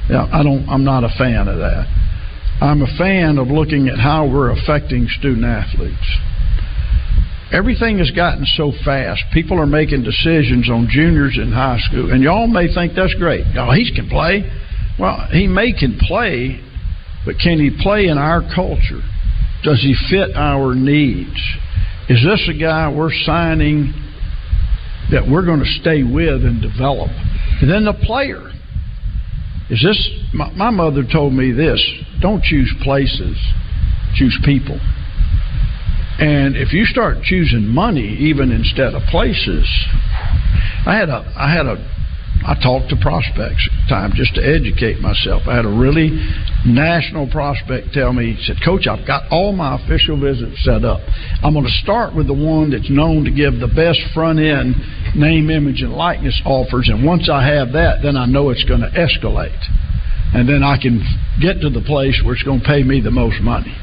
[0.10, 1.86] I don't, I'm not a fan of that.
[2.62, 6.18] I'm a fan of looking at how we're affecting student athletes
[7.52, 9.24] everything has gotten so fast.
[9.34, 13.46] People are making decisions on juniors in high school, and y'all may think that's great.
[13.56, 14.44] Oh, he can play.
[15.00, 16.60] Well, he may can play,
[17.26, 19.02] but can he play in our culture?
[19.66, 21.42] Does he fit our needs?
[22.08, 23.94] Is this a guy we're signing
[25.12, 27.10] that we're going to stay with and develop?
[27.62, 28.52] And then the player.
[29.72, 31.82] Is this my, my mother told me this,
[32.22, 33.36] don't choose places,
[34.16, 34.80] choose people.
[36.20, 39.68] And if you start choosing money even instead of places,
[40.86, 41.76] I had a I had a
[42.46, 45.44] I talked to prospects at the time just to educate myself.
[45.48, 46.14] I had a really
[46.66, 51.02] national prospect tell me, he said, Coach, I've got all my official visits set up.
[51.42, 54.76] I'm going to start with the one that's known to give the best front end
[55.16, 56.90] name, image, and likeness offers.
[56.90, 59.58] And once I have that, then I know it's going to escalate.
[60.34, 61.02] And then I can
[61.42, 63.74] get to the place where it's going to pay me the most money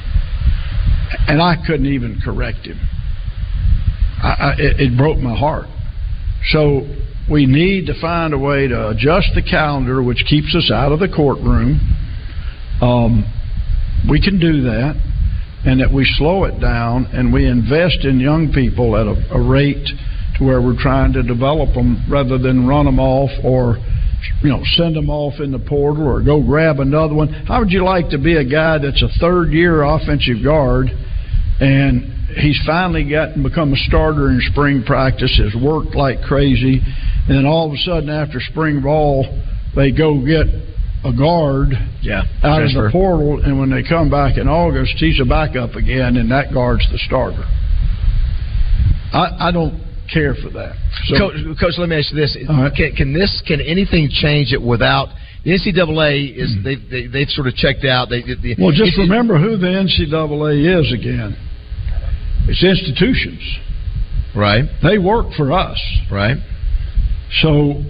[1.28, 2.80] and I couldn't even correct him.
[4.22, 5.66] I, I, it, it broke my heart.
[6.50, 6.86] So
[7.30, 11.00] we need to find a way to adjust the calendar, which keeps us out of
[11.00, 11.80] the courtroom.
[12.80, 13.24] Um,
[14.08, 14.96] we can do that,
[15.64, 19.40] and that we slow it down and we invest in young people at a, a
[19.40, 19.86] rate
[20.36, 23.78] to where we're trying to develop them rather than run them off or
[24.42, 27.28] you know, send them off in the portal or go grab another one.
[27.28, 30.88] How would you like to be a guy that's a third year offensive guard
[31.60, 36.80] and he's finally gotten become a starter in spring practice, has worked like crazy,
[37.28, 39.24] and then all of a sudden after spring ball
[39.74, 40.46] they go get
[41.04, 41.70] a guard
[42.02, 42.86] yeah, out transfer.
[42.86, 46.30] of the portal, and when they come back in August, he's a backup again, and
[46.30, 47.42] that guard's the starter.
[49.12, 50.76] I, I don't care for that.
[51.06, 52.72] So, Coach, Coach, let me ask you this: right.
[52.74, 55.08] can, can this can anything change it without
[55.44, 56.36] the NCAA?
[56.36, 56.62] Is hmm.
[56.62, 58.08] they, they they've sort of checked out?
[58.08, 61.34] They, they well, just remember who the NCAA is again.
[62.48, 63.42] It's institutions.
[64.34, 65.78] right, They work for us.
[66.10, 66.36] right.
[67.42, 67.82] So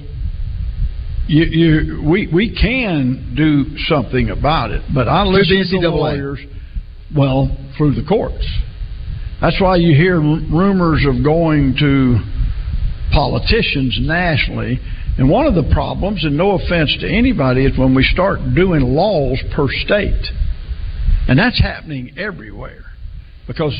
[1.27, 5.91] you, you we we can do something about it, but I listen the to NCAA.
[5.93, 6.39] lawyers.
[7.17, 8.47] Well, through the courts.
[9.41, 12.19] That's why you hear r- rumors of going to
[13.13, 14.81] politicians nationally.
[15.19, 18.81] And one of the problems, and no offense to anybody, is when we start doing
[18.83, 20.25] laws per state,
[21.29, 22.85] and that's happening everywhere
[23.47, 23.79] because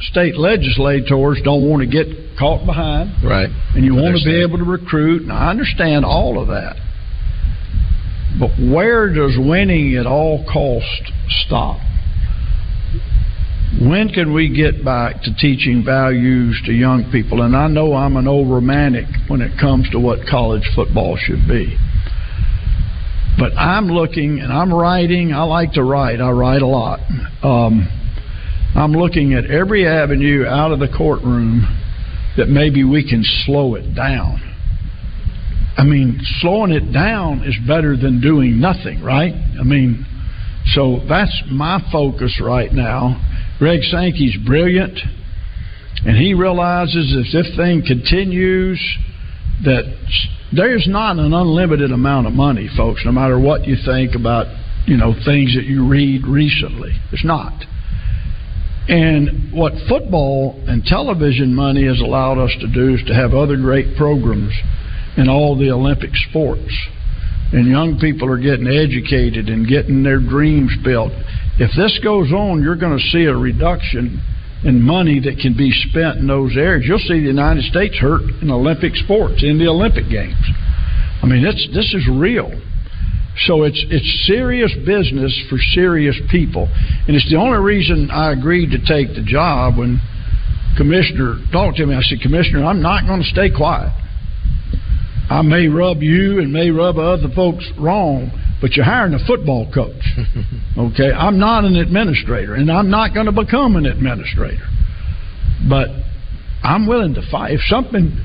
[0.00, 3.48] state legislators don't want to get caught behind Right.
[3.74, 5.22] and you want to be able to recruit.
[5.22, 6.76] And I understand all of that.
[8.38, 11.12] But where does winning at all cost
[11.46, 11.78] stop?
[13.80, 17.42] When can we get back to teaching values to young people?
[17.42, 21.46] And I know I'm an old romantic when it comes to what college football should
[21.48, 21.76] be.
[23.36, 25.32] But I'm looking and I'm writing.
[25.32, 26.20] I like to write.
[26.20, 27.00] I write a lot.
[27.42, 27.88] Um,
[28.74, 31.62] I'm looking at every avenue out of the courtroom
[32.36, 34.40] that maybe we can slow it down.
[35.76, 39.32] I mean, slowing it down is better than doing nothing, right?
[39.32, 40.04] I mean,
[40.72, 43.20] so that's my focus right now.
[43.58, 44.98] Greg Sankey's brilliant,
[46.04, 48.80] and he realizes if this thing continues
[49.64, 49.84] that
[50.52, 53.02] there's not an unlimited amount of money, folks.
[53.04, 54.46] No matter what you think about,
[54.86, 57.52] you know, things that you read recently, it's not.
[58.88, 63.56] And what football and television money has allowed us to do is to have other
[63.56, 64.52] great programs
[65.16, 66.70] in all the Olympic sports.
[67.52, 71.12] And young people are getting educated and getting their dreams built.
[71.58, 74.20] If this goes on, you're going to see a reduction
[74.64, 76.84] in money that can be spent in those areas.
[76.86, 80.40] You'll see the United States hurt in Olympic sports, in the Olympic Games.
[81.22, 82.50] I mean, it's, this is real.
[83.46, 86.68] So it's it's serious business for serious people,
[87.08, 89.78] and it's the only reason I agreed to take the job.
[89.78, 90.00] When
[90.76, 93.92] Commissioner talked to me, I said, Commissioner, I'm not going to stay quiet.
[95.30, 98.30] I may rub you and may rub other folks wrong,
[98.60, 100.02] but you're hiring a football coach.
[100.76, 104.66] Okay, I'm not an administrator, and I'm not going to become an administrator.
[105.68, 105.86] But
[106.64, 107.52] I'm willing to fight.
[107.52, 108.18] If something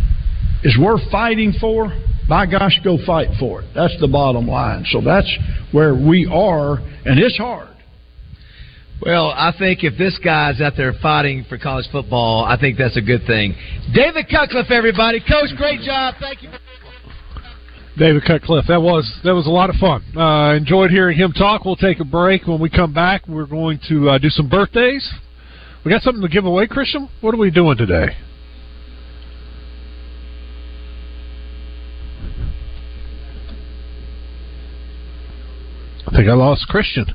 [0.64, 1.94] is worth fighting for,
[2.30, 3.70] by gosh, go fight for it.
[3.74, 4.86] That's the bottom line.
[4.90, 5.30] So that's
[5.72, 7.68] where we are, and it's hard.
[9.02, 12.98] Well, I think if this guy's out there fighting for college football, I think that's
[12.98, 13.56] a good thing.
[13.94, 15.20] David Cutcliffe, everybody.
[15.22, 16.16] Coach, great job.
[16.20, 16.50] Thank you.
[17.98, 18.66] David Cutcliffe.
[18.68, 20.04] That was that was a lot of fun.
[20.16, 21.66] Uh, enjoyed hearing him talk.
[21.66, 22.46] We'll take a break.
[22.46, 25.10] When we come back, we're going to uh, do some birthdays.
[25.84, 27.10] We got something to give away, Christian.
[27.22, 28.16] What are we doing today?
[36.12, 37.06] I think I lost Christian.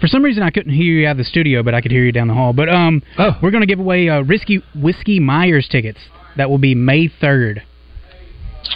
[0.00, 2.04] For some reason, I couldn't hear you out of the studio, but I could hear
[2.04, 2.54] you down the hall.
[2.54, 3.32] But um, oh.
[3.42, 5.98] we're going to give away uh, Risky Whiskey Myers tickets.
[6.38, 7.62] That will be May third.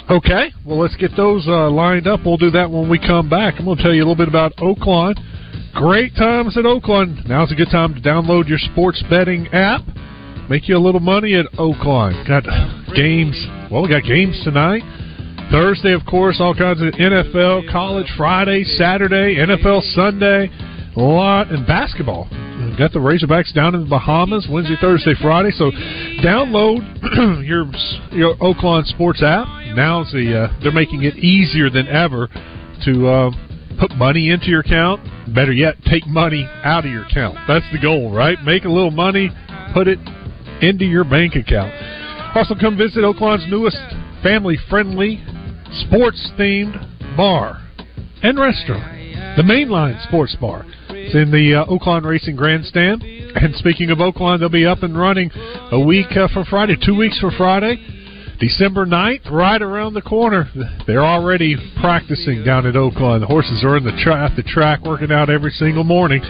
[0.09, 2.19] Okay, well, let's get those uh, lined up.
[2.25, 3.55] We'll do that when we come back.
[3.57, 5.15] I'm going to tell you a little bit about Oaklawn.
[5.73, 7.27] Great times at Oaklawn.
[7.27, 9.81] Now's a good time to download your sports betting app.
[10.49, 12.27] Make you a little money at Oaklawn.
[12.27, 12.43] Got
[12.95, 13.35] games.
[13.71, 14.83] Well, we got games tonight.
[15.51, 20.49] Thursday, of course, all kinds of NFL, college Friday, Saturday, NFL Sunday,
[20.95, 22.27] a lot, and basketball.
[22.31, 25.51] We've got the Razorbacks down in the Bahamas Wednesday, Thursday, Friday.
[25.51, 25.71] So
[26.23, 26.81] download
[27.45, 27.65] your
[28.11, 29.47] your Oaklawn Sports app.
[29.75, 32.27] Now the uh, they're making it easier than ever
[32.85, 33.31] to uh,
[33.79, 35.01] put money into your account.
[35.33, 37.37] Better yet, take money out of your account.
[37.47, 38.37] That's the goal, right?
[38.43, 39.29] Make a little money,
[39.73, 39.99] put it
[40.61, 41.73] into your bank account.
[42.35, 43.77] Also, come visit Oaklawn's newest
[45.65, 47.61] family-friendly, sports-themed bar
[48.23, 50.65] and restaurant, the Mainline Sports Bar.
[50.89, 53.03] It's in the uh, Oaklawn Racing Grandstand.
[53.03, 55.29] And speaking of Oaklawn, they'll be up and running
[55.71, 57.77] a week uh, for Friday, two weeks for Friday.
[58.39, 60.49] December 9th, right around the corner.
[60.87, 63.21] They're already practicing down at Oaklawn.
[63.21, 66.21] The horses are in the tra- at the track working out every single morning.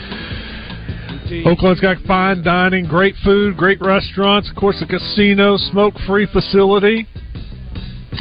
[1.45, 7.07] Oaklawn's got fine dining, great food, great restaurants, of course, a casino, smoke free facility.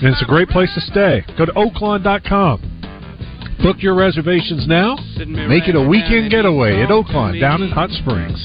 [0.03, 1.24] And it's a great place to stay.
[1.38, 2.74] Go to oaklawn.com.
[3.62, 4.97] Book your reservations now.
[5.16, 8.45] Make it a weekend getaway at Oaklawn down in Hot Springs.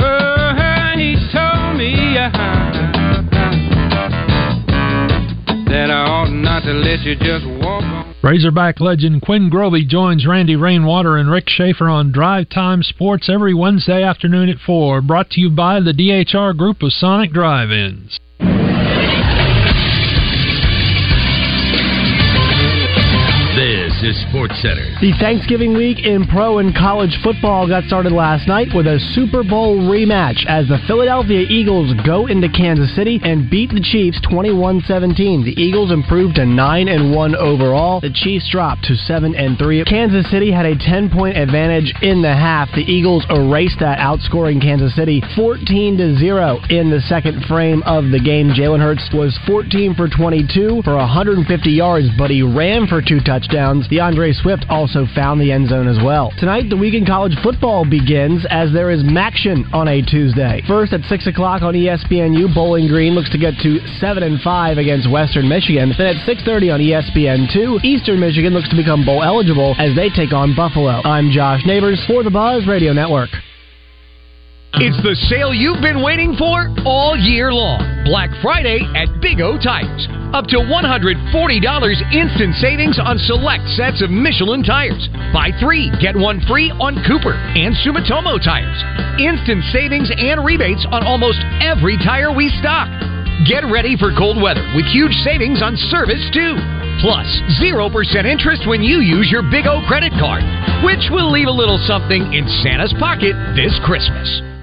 [0.00, 3.22] Oh, he told me uh-huh,
[5.68, 8.14] that I ought not to let you just walk on.
[8.22, 13.52] Razorback legend Quinn Grovey joins Randy Rainwater and Rick Schaefer on Drive Time Sports every
[13.52, 15.02] Wednesday afternoon at 4.
[15.02, 18.18] Brought to you by the DHR Group of Sonic Drive-Ins.
[24.44, 24.92] Sports Center.
[25.00, 29.42] The Thanksgiving week in pro and college football got started last night with a Super
[29.42, 35.48] Bowl rematch as the Philadelphia Eagles go into Kansas City and beat the Chiefs 21-17.
[35.48, 38.00] The Eagles improved to 9 and 1 overall.
[38.00, 39.84] The Chiefs dropped to 7 and 3.
[39.84, 42.68] Kansas City had a 10-point advantage in the half.
[42.74, 48.10] The Eagles erased that outscoring Kansas City 14 to 0 in the second frame of
[48.12, 48.52] the game.
[48.52, 53.88] Jalen Hurts was 14 for 22 for 150 yards, but he ran for two touchdowns.
[53.88, 56.32] DeAndre Swift also found the end zone as well.
[56.38, 60.62] Tonight, the week in college football begins as there is Maction on a Tuesday.
[60.66, 64.78] First at 6 o'clock on ESPNU, Bowling Green looks to get to 7 and 5
[64.78, 65.92] against Western Michigan.
[65.96, 70.10] Then at 6.30 on E ESPN2, Eastern Michigan looks to become bowl eligible as they
[70.10, 71.02] take on Buffalo.
[71.04, 73.30] I'm Josh Neighbors for the Buzz Radio Network.
[74.82, 77.78] It's the sale you've been waiting for all year long.
[78.02, 80.10] Black Friday at Big O Tires.
[80.34, 81.14] Up to $140
[82.10, 85.06] instant savings on select sets of Michelin tires.
[85.30, 88.74] Buy three, get one free on Cooper and Sumitomo tires.
[89.22, 92.90] Instant savings and rebates on almost every tire we stock.
[93.46, 96.58] Get ready for cold weather with huge savings on service too.
[96.98, 97.30] Plus,
[97.62, 97.94] 0%
[98.26, 100.42] interest when you use your Big O credit card,
[100.82, 104.53] which will leave a little something in Santa's pocket this Christmas.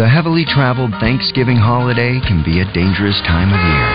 [0.00, 3.88] The heavily traveled Thanksgiving holiday can be a dangerous time of year.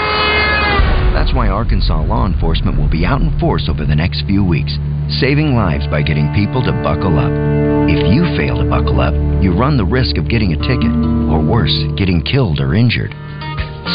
[1.10, 4.78] That's why Arkansas law enforcement will be out in force over the next few weeks,
[5.18, 7.34] saving lives by getting people to buckle up.
[7.90, 10.94] If you fail to buckle up, you run the risk of getting a ticket,
[11.34, 13.18] or worse, getting killed or injured.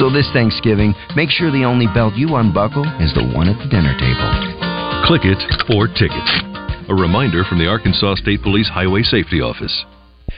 [0.03, 3.70] So this Thanksgiving, make sure the only belt you unbuckle is the one at the
[3.70, 4.26] dinner table.
[5.07, 5.38] Click it
[5.70, 6.26] or ticket.
[6.90, 9.86] A reminder from the Arkansas State Police Highway Safety Office.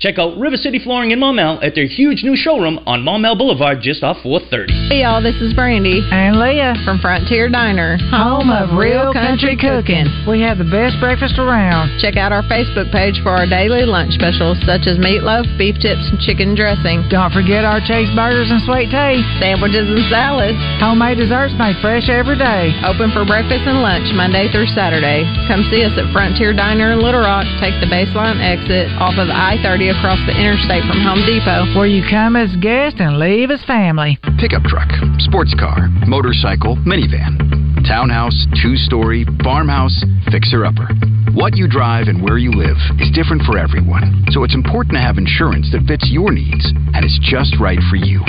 [0.00, 3.84] Check out River City Flooring in Maumelle at their huge new showroom on Maumelle Boulevard
[3.84, 4.88] just off 430.
[4.88, 10.08] Hey y'all, this is Brandy and Leah from Frontier Diner, home of real country cooking.
[10.24, 12.00] We have the best breakfast around.
[12.00, 16.08] Check out our Facebook page for our daily lunch specials such as meatloaf, beef tips,
[16.08, 17.04] and chicken dressing.
[17.12, 22.08] Don't forget our chase burgers and sweet tea, sandwiches and salads, homemade desserts made fresh
[22.08, 22.72] every day.
[22.88, 25.28] Open for breakfast and lunch Monday through Saturday.
[25.44, 27.44] Come see us at Frontier Diner in Little Rock.
[27.60, 32.06] Take the baseline exit off of I-30 across the interstate from Home Depot, where you
[32.06, 34.18] come as guest and leave as family.
[34.38, 34.86] Pickup truck,
[35.18, 37.34] sports car, motorcycle, minivan,
[37.82, 40.86] townhouse, two story, farmhouse, fixer upper.
[41.34, 45.02] What you drive and where you live is different for everyone, so it's important to
[45.02, 48.22] have insurance that fits your needs and is just right for you.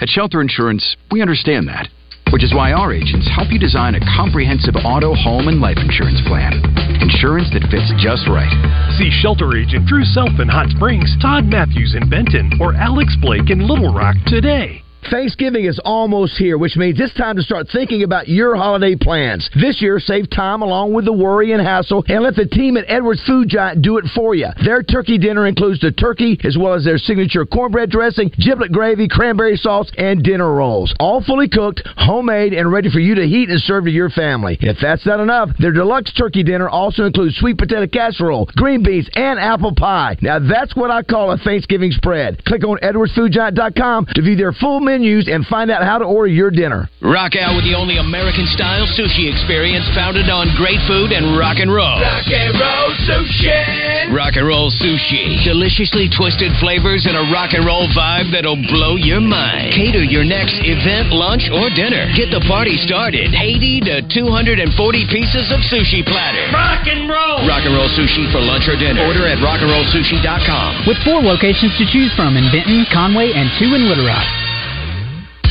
[0.00, 1.88] At Shelter Insurance, we understand that,
[2.30, 6.20] which is why our agents help you design a comprehensive auto, home, and life insurance
[6.26, 6.58] plan.
[7.02, 8.50] Insurance that fits just right.
[8.98, 13.50] See shelter agent Drew Self in Hot Springs, Todd Matthews in Benton, or Alex Blake
[13.50, 14.85] in Little Rock today.
[15.10, 19.48] Thanksgiving is almost here, which means it's time to start thinking about your holiday plans.
[19.54, 22.84] This year, save time along with the worry and hassle and let the team at
[22.88, 24.48] Edwards Food Giant do it for you.
[24.64, 29.06] Their turkey dinner includes the turkey as well as their signature cornbread dressing, giblet gravy,
[29.08, 30.92] cranberry sauce, and dinner rolls.
[30.98, 34.58] All fully cooked, homemade, and ready for you to heat and serve to your family.
[34.60, 39.08] If that's not enough, their deluxe turkey dinner also includes sweet potato casserole, green beans,
[39.14, 40.16] and apple pie.
[40.20, 42.44] Now that's what I call a Thanksgiving spread.
[42.44, 46.32] Click on edwardsfoodgiant.com to view their full menu menus and find out how to order
[46.32, 46.88] your dinner.
[47.04, 51.60] Rock out with the only American style sushi experience founded on great food and rock
[51.60, 52.00] and roll.
[52.00, 54.16] Rock and roll sushi.
[54.16, 55.44] Rock and roll sushi.
[55.44, 59.76] Deliciously twisted flavors and a rock and roll vibe that'll blow your mind.
[59.76, 62.08] Cater your next event, lunch, or dinner.
[62.16, 63.36] Get the party started.
[63.36, 64.64] 80 to 240
[65.12, 66.46] pieces of sushi platter.
[66.56, 67.44] Rock and roll.
[67.44, 69.04] Rock and roll sushi for lunch or dinner.
[69.04, 70.88] Order at rockandrollsushi.com.
[70.88, 74.45] With four locations to choose from in Benton, Conway, and two in Little Rock.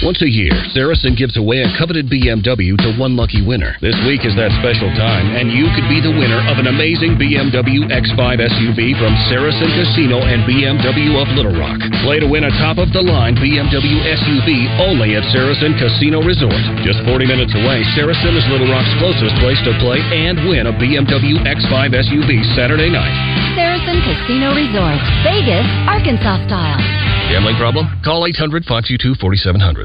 [0.04, 3.80] Once a year, Saracen gives away a coveted BMW to one lucky winner.
[3.80, 7.16] This week is that special time, and you could be the winner of an amazing
[7.16, 11.80] BMW X5 SUV from Saracen Casino and BMW of Little Rock.
[12.04, 16.60] Play to win a top of the line BMW SUV only at Saracen Casino Resort.
[16.84, 20.76] Just 40 minutes away, Saracen is Little Rock's closest place to play and win a
[20.76, 23.16] BMW X5 SUV Saturday night.
[23.56, 27.06] Saracen Casino Resort, Vegas, Arkansas style.
[27.30, 27.90] Gambling problem?
[28.04, 29.85] Call 800 522 4700.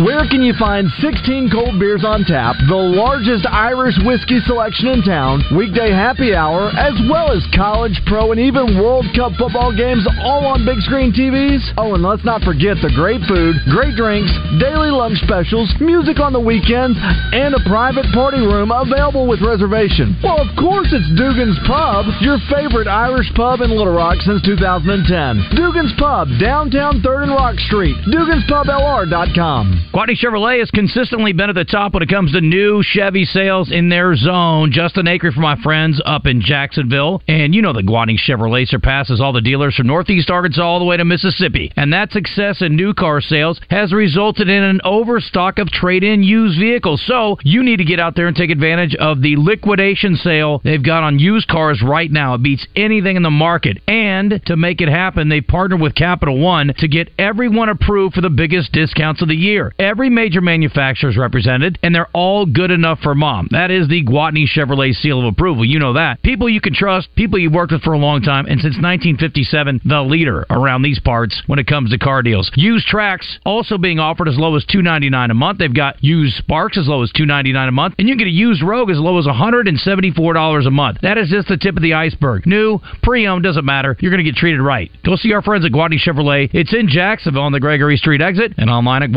[0.00, 5.04] Where can you find 16 cold beers on tap, the largest Irish whiskey selection in
[5.04, 10.08] town, weekday happy hour, as well as college, pro, and even World Cup football games
[10.24, 11.60] all on big screen TVs?
[11.76, 16.32] Oh, and let's not forget the great food, great drinks, daily lunch specials, music on
[16.32, 16.96] the weekends,
[17.36, 20.16] and a private party room available with reservation.
[20.24, 25.60] Well, of course, it's Dugan's Pub, your favorite Irish pub in Little Rock since 2010.
[25.60, 28.00] Dugan's Pub, downtown 3rd and Rock Street.
[28.08, 29.89] Dugan'sPubLR.com.
[29.92, 33.72] Gwatney Chevrolet has consistently been at the top when it comes to new Chevy sales
[33.72, 34.70] in their zone.
[34.70, 37.20] Justin Acre for my friends up in Jacksonville.
[37.26, 40.84] And you know that Gwatney Chevrolet surpasses all the dealers from Northeast Arkansas all the
[40.84, 41.72] way to Mississippi.
[41.74, 46.22] And that success in new car sales has resulted in an overstock of trade in
[46.22, 47.02] used vehicles.
[47.04, 50.84] So you need to get out there and take advantage of the liquidation sale they've
[50.84, 52.34] got on used cars right now.
[52.34, 53.78] It beats anything in the market.
[53.88, 58.20] And to make it happen, they partnered with Capital One to get everyone approved for
[58.20, 59.69] the biggest discounts of the year.
[59.78, 63.48] Every major manufacturer is represented, and they're all good enough for mom.
[63.50, 65.64] That is the Gwatney Chevrolet seal of approval.
[65.64, 66.22] You know that.
[66.22, 69.82] People you can trust, people you've worked with for a long time, and since 1957,
[69.84, 72.50] the leader around these parts when it comes to car deals.
[72.54, 75.58] Used tracks also being offered as low as 299 a month.
[75.58, 78.30] They've got used Sparks as low as 299 a month, and you can get a
[78.30, 80.98] used Rogue as low as $174 a month.
[81.02, 82.46] That is just the tip of the iceberg.
[82.46, 83.96] New, pre-owned, doesn't matter.
[84.00, 84.90] You're going to get treated right.
[85.04, 86.50] Go see our friends at Gwatney Chevrolet.
[86.52, 89.10] It's in Jacksonville on the Gregory Street exit and online at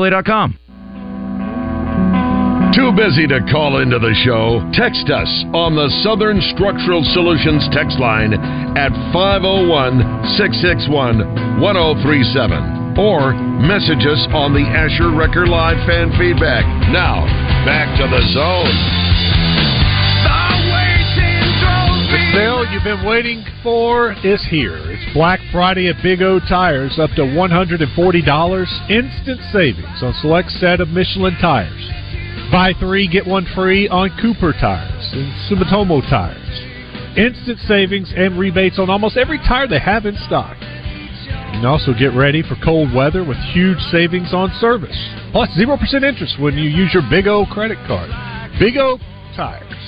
[0.00, 0.58] GwatneyChevrolet.com.
[2.74, 4.62] Too busy to call into the show?
[4.72, 8.32] Text us on the Southern Structural Solutions text line
[8.78, 13.34] at 501 661 1037 or
[13.66, 16.64] message us on the Asher Record Live fan feedback.
[16.94, 17.26] Now,
[17.66, 19.09] back to the zone.
[22.32, 24.78] Sale you've been waiting for is here.
[24.90, 27.80] It's Black Friday at Big O Tires, up to $140.
[28.90, 31.90] Instant savings on select set of Michelin tires.
[32.52, 36.38] Buy three, get one free on Cooper tires and Sumitomo tires.
[37.16, 40.56] Instant savings and rebates on almost every tire they have in stock.
[40.60, 44.98] You can also get ready for cold weather with huge savings on service.
[45.32, 48.10] Plus 0% interest when you use your Big O credit card.
[48.60, 48.98] Big O
[49.34, 49.79] Tires.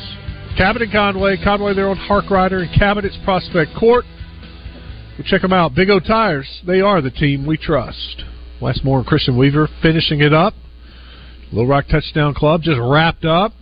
[0.57, 1.37] Cabot and Conway.
[1.43, 2.63] Conway, they're Hark Harkrider.
[2.63, 4.05] And Cabot, it's Prospect Court.
[5.19, 5.75] Well, check them out.
[5.75, 6.63] Big O Tires.
[6.67, 8.25] They are the team we trust.
[8.61, 10.55] Wes Moore and Christian Weaver finishing it up.
[11.53, 13.53] Little Rock Touchdown Club just wrapped up.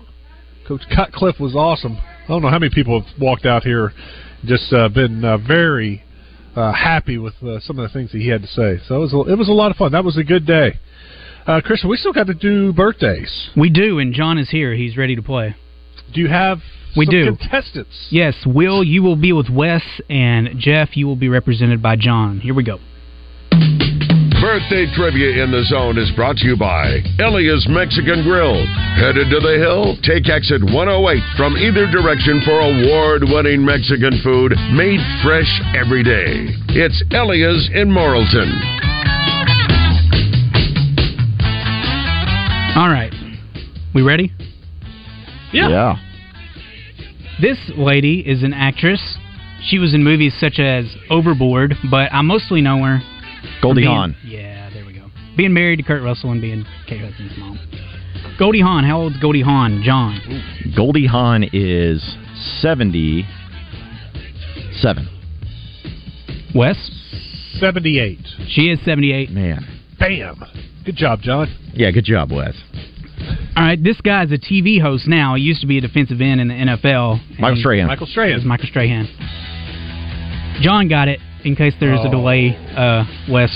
[0.67, 1.97] Coach Cutcliffe was awesome.
[1.97, 3.93] I don't know how many people have walked out here,
[4.45, 6.03] just uh, been uh, very
[6.55, 8.79] uh, happy with uh, some of the things that he had to say.
[8.87, 9.93] So it was a, it was a lot of fun.
[9.93, 10.79] That was a good day.
[11.47, 13.51] Uh, Christian, we still got to do birthdays.
[13.57, 14.75] We do, and John is here.
[14.75, 15.57] He's ready to play.
[16.13, 16.59] Do you have
[16.97, 17.37] We some do.
[17.37, 18.09] contestants?
[18.11, 22.41] Yes, Will, you will be with Wes, and Jeff, you will be represented by John.
[22.41, 22.79] Here we go.
[24.41, 28.65] Birthday trivia in the zone is brought to you by Elia's Mexican Grill.
[28.97, 29.97] Headed to the hill?
[30.03, 36.49] Take exit 108 from either direction for award winning Mexican food made fresh every day.
[36.73, 38.49] It's Elia's in Morrilton.
[42.77, 43.13] All right.
[43.95, 44.33] We ready?
[45.53, 45.69] Yeah.
[45.69, 46.10] Yeah.
[47.41, 49.01] This lady is an actress.
[49.63, 53.01] She was in movies such as Overboard, but I mostly know her.
[53.63, 54.17] Goldie being- Hawn.
[54.25, 55.03] Yeah, there we go.
[55.37, 57.59] Being married to Kurt Russell and being Kate Hudson's mom.
[58.39, 58.85] Goldie Hawn.
[58.85, 59.83] How old's Goldie Hawn?
[59.83, 60.21] John.
[60.77, 62.03] Goldie Hawn is
[62.61, 65.09] 77.
[66.55, 66.77] Wes?
[67.59, 68.19] 78.
[68.49, 69.31] She is 78.
[69.31, 69.67] Man.
[69.99, 70.43] Bam.
[70.85, 71.49] Good job, John.
[71.75, 72.55] Yeah, good job, Wes.
[73.57, 75.35] All right, this guy's a TV host now.
[75.35, 77.21] He used to be a defensive end in the NFL.
[77.39, 77.87] Michael Strahan.
[77.89, 78.37] Michael Strahan.
[78.37, 79.09] It's Michael Strahan.
[80.63, 82.11] John got it in case there's a Oh.
[82.11, 82.57] delay.
[82.77, 83.51] Uh, Wes.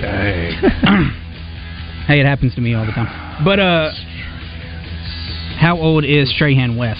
[0.00, 0.52] Dang.
[2.06, 3.44] hey, it happens to me all the time.
[3.44, 3.90] But uh,
[5.58, 6.98] how old is Strahan Wes?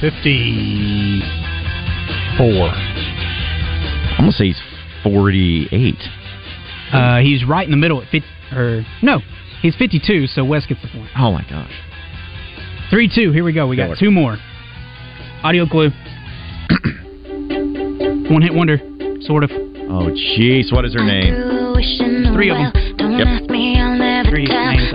[0.00, 2.68] 54.
[2.68, 4.60] I'm going to say he's
[5.04, 5.94] 48.
[6.92, 8.26] Uh, he's right in the middle at 50.
[8.54, 9.20] Or no,
[9.62, 10.26] he's 52.
[10.26, 11.08] So Wes gets the point.
[11.16, 11.72] Oh, my gosh.
[12.90, 13.32] Three two.
[13.32, 13.66] Here we go.
[13.66, 13.96] We got Killer.
[13.98, 14.36] two more.
[15.42, 15.88] Audio clue.
[18.28, 18.78] One hit wonder,
[19.22, 19.50] sort of.
[19.50, 20.70] Oh, jeez.
[20.72, 21.34] What is her name?
[22.34, 22.72] Three of them.
[23.16, 23.48] Yep.
[24.28, 24.92] Three names.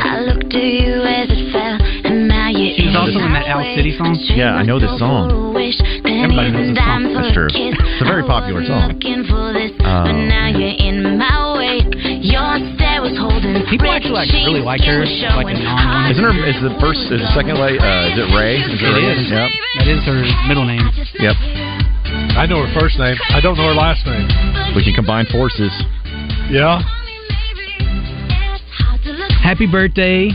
[2.78, 4.16] She was also in that Owl City song.
[4.36, 5.56] Yeah, I know this song.
[5.58, 7.14] Everybody knows this song.
[7.14, 7.48] That's true.
[7.50, 9.00] It's a very popular song.
[9.82, 10.06] Uh,
[13.12, 15.06] People actually like really like her,
[15.40, 16.12] like a non.
[16.12, 16.36] isn't her?
[16.44, 17.00] Is the first?
[17.08, 17.80] Is the second lady?
[17.80, 18.60] Uh, is it Rae?
[18.60, 19.08] Is It Rae?
[19.16, 19.32] is.
[19.32, 19.50] Yep.
[19.80, 20.84] That is her middle name.
[21.20, 21.36] Yep.
[22.36, 23.16] I know her first name.
[23.32, 24.28] I don't know her last name.
[24.76, 25.72] We can combine forces.
[26.52, 26.84] Yeah.
[29.42, 30.30] Happy birthday,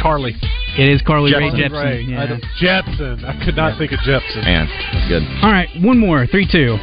[0.00, 0.36] Carly.
[0.78, 1.82] It is Carly Rae Carly Jepsen.
[1.82, 2.00] Rae.
[2.02, 2.22] Yeah.
[2.22, 3.24] I don't- Jepsen.
[3.24, 4.44] I could not think of Jepsen.
[4.44, 5.22] Man, that's good.
[5.42, 6.26] All right, one more.
[6.26, 6.78] Three two.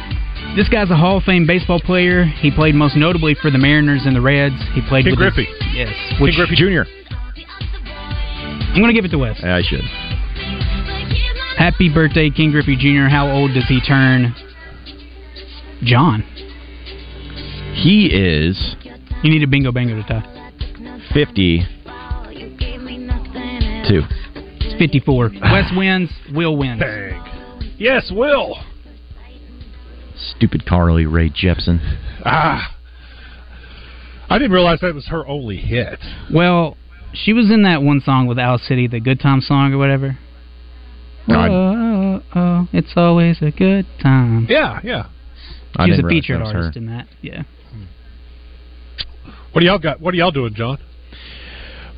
[0.58, 2.24] This guy's a Hall of Fame baseball player.
[2.24, 4.56] He played most notably for the Mariners and the Reds.
[4.74, 5.46] He played Ken with Griffey.
[5.46, 5.94] The, yes.
[6.10, 6.84] Ken Which, Griffey Junior.
[8.74, 9.38] I'm going to give it to Wes.
[9.40, 9.84] Yeah, I should.
[11.56, 13.06] Happy birthday, Ken Griffey Jr.
[13.08, 14.34] How old does he turn?
[15.84, 16.22] John.
[17.74, 18.74] He is
[19.22, 20.24] You need a bingo bango to tie.
[21.14, 21.66] 52.
[24.34, 25.30] It's 54.
[25.40, 26.10] Wes wins.
[26.32, 26.80] Will wins.
[26.80, 27.22] Dang.
[27.78, 28.56] Yes, Will.
[30.18, 31.80] Stupid Carly Rae Jepsen.
[32.24, 32.74] Ah.
[34.30, 35.98] I didn't realize that was her only hit.
[36.32, 36.76] Well,
[37.14, 40.18] she was in that one song with Owl City, the Good Time song or whatever.
[41.26, 41.50] God.
[41.50, 44.46] Oh, oh, oh, it's always a good time.
[44.48, 45.06] Yeah, yeah.
[45.76, 46.78] I She was a didn't realize featured that was artist her.
[46.80, 47.06] in that.
[47.22, 47.42] Yeah.
[49.52, 50.00] What do y'all got?
[50.00, 50.78] What are y'all doing, John?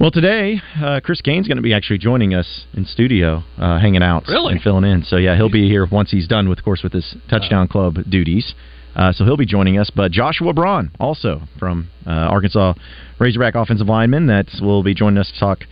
[0.00, 4.02] Well, today, uh, Chris Gaines going to be actually joining us in studio, uh, hanging
[4.02, 4.54] out Really?
[4.54, 5.02] and filling in.
[5.04, 7.98] So yeah, he'll be here once he's done with, of course, with his touchdown club
[8.08, 8.54] duties.
[8.96, 9.90] Uh, so he'll be joining us.
[9.94, 12.72] But Joshua Braun, also from uh, Arkansas
[13.18, 15.64] Razorback offensive lineman, that will be joining us to talk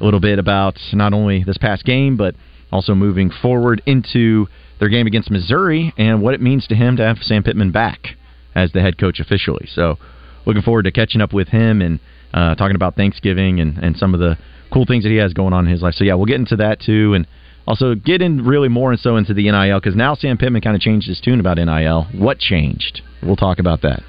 [0.00, 2.36] a little bit about not only this past game, but
[2.70, 4.46] also moving forward into
[4.78, 8.10] their game against Missouri and what it means to him to have Sam Pittman back
[8.54, 9.66] as the head coach officially.
[9.74, 9.98] So
[10.46, 11.98] looking forward to catching up with him and
[12.32, 14.38] uh, talking about Thanksgiving and, and some of the
[14.72, 15.94] cool things that he has going on in his life.
[15.94, 17.26] So yeah, we'll get into that too, and
[17.66, 20.74] also get in really more and so into the NIL because now Sam Pittman kind
[20.74, 22.08] of changed his tune about NIL.
[22.14, 23.02] What changed?
[23.22, 24.02] We'll talk about that.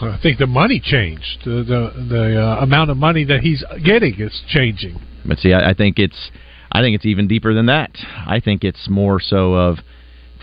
[0.00, 1.44] I think the money changed.
[1.44, 5.00] The the, the uh, amount of money that he's getting is changing.
[5.24, 6.30] But see, I, I think it's
[6.70, 7.90] I think it's even deeper than that.
[8.26, 9.78] I think it's more so of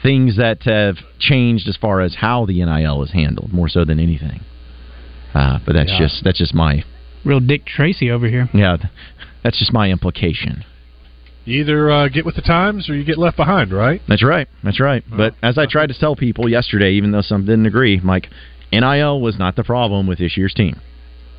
[0.02, 4.00] things that have changed as far as how the NIL is handled, more so than
[4.00, 4.42] anything.
[5.34, 6.00] Uh, but that's Yeah.
[6.00, 6.84] just that's just my
[7.24, 8.50] Real Dick Tracy over here.
[8.54, 8.78] yeah,
[9.44, 10.64] that's just my implication.
[11.46, 14.02] You either uh, get with the times or you get left behind, right?
[14.08, 14.48] That's right.
[14.64, 15.04] That's right.
[15.10, 18.28] But as I tried to tell people yesterday, even though some didn't agree, Mike,
[18.72, 20.80] NIL was not the problem with this year's team.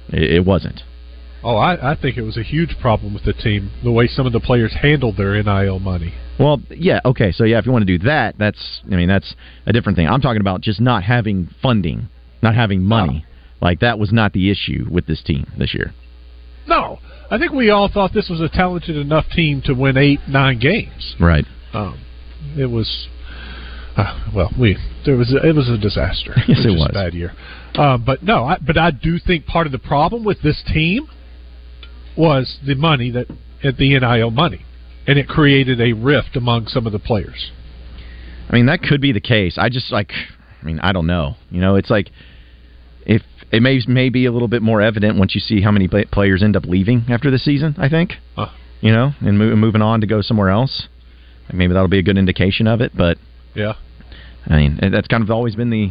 [0.08, 0.82] It, it wasn't.
[1.44, 4.26] Oh, I, I think it was a huge problem with the team, the way some
[4.26, 6.12] of the players handled their NIL money.
[6.38, 7.30] Well, yeah, okay.
[7.32, 9.34] So yeah, if you want to do that, that's I mean that's
[9.66, 10.08] a different thing.
[10.08, 12.08] I'm talking about just not having funding,
[12.42, 13.24] not having money.
[13.60, 15.92] Like that was not the issue with this team this year.
[16.66, 16.98] No,
[17.30, 20.58] I think we all thought this was a talented enough team to win eight, nine
[20.58, 21.14] games.
[21.20, 21.44] Right.
[21.72, 22.00] Um,
[22.56, 23.08] it was,
[23.96, 26.34] uh, well, we there was a, it was a disaster.
[26.48, 26.88] Yes, was it was.
[26.90, 27.32] a bad year.
[27.74, 31.06] Um, but no, I, but I do think part of the problem with this team
[32.16, 33.26] was the money that
[33.62, 34.64] at the NIL money,
[35.06, 37.52] and it created a rift among some of the players.
[38.48, 39.56] I mean, that could be the case.
[39.58, 40.10] I just like,
[40.60, 41.36] I mean, I don't know.
[41.50, 42.10] You know, it's like
[43.52, 46.42] it may may be a little bit more evident once you see how many players
[46.42, 47.74] end up leaving after the season.
[47.78, 48.14] I think,
[48.80, 50.88] you know, and mo- moving on to go somewhere else.
[51.48, 52.92] Like maybe that'll be a good indication of it.
[52.96, 53.18] But
[53.54, 53.74] Yeah.
[54.46, 55.90] I mean, that's kind of always been the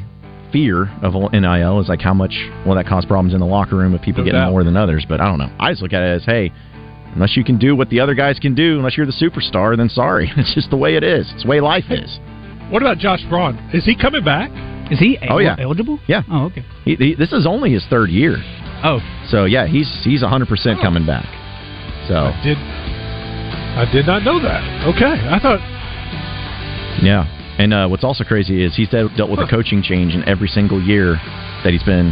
[0.51, 2.33] fear of NIL is like how much
[2.65, 4.51] will that cause problems in the locker room with people No getting doubt.
[4.51, 5.05] more than others.
[5.07, 5.51] But I don't know.
[5.59, 6.51] I just look at it as, hey,
[7.13, 9.89] unless you can do what the other guys can do, unless you're the superstar, then
[9.89, 11.29] sorry, it's just the way it is.
[11.33, 12.17] It's the way life is.
[12.71, 13.57] What about Josh Braun?
[13.73, 14.49] Is he coming back?
[14.91, 15.99] Is he Oh yeah, eligible?
[16.07, 16.23] Yeah.
[16.29, 16.63] Oh okay.
[16.85, 18.37] He, he, this is only his third year.
[18.83, 18.99] Oh.
[19.29, 21.25] So yeah, he's he's 100 percent coming back.
[22.07, 22.57] So I did.
[22.57, 24.87] I did not know that.
[24.95, 25.59] Okay, I thought.
[27.03, 27.23] yeah,
[27.59, 30.47] and uh, what's also crazy is he's dealt dealt with a coaching change in every
[30.47, 31.15] single year
[31.63, 32.07] that he's been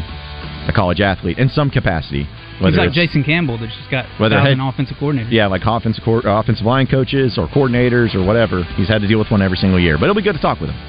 [0.67, 2.23] a college athlete in some capacity.
[2.59, 5.30] He's like it's- Jason Campbell that just got Whether thousand head- offensive coordinator.
[5.30, 8.63] Yeah, like offensive coor- offensive line coaches or coordinators or whatever.
[8.75, 9.97] He's had to deal with one every single year.
[9.97, 10.80] But it'll be good to talk with him.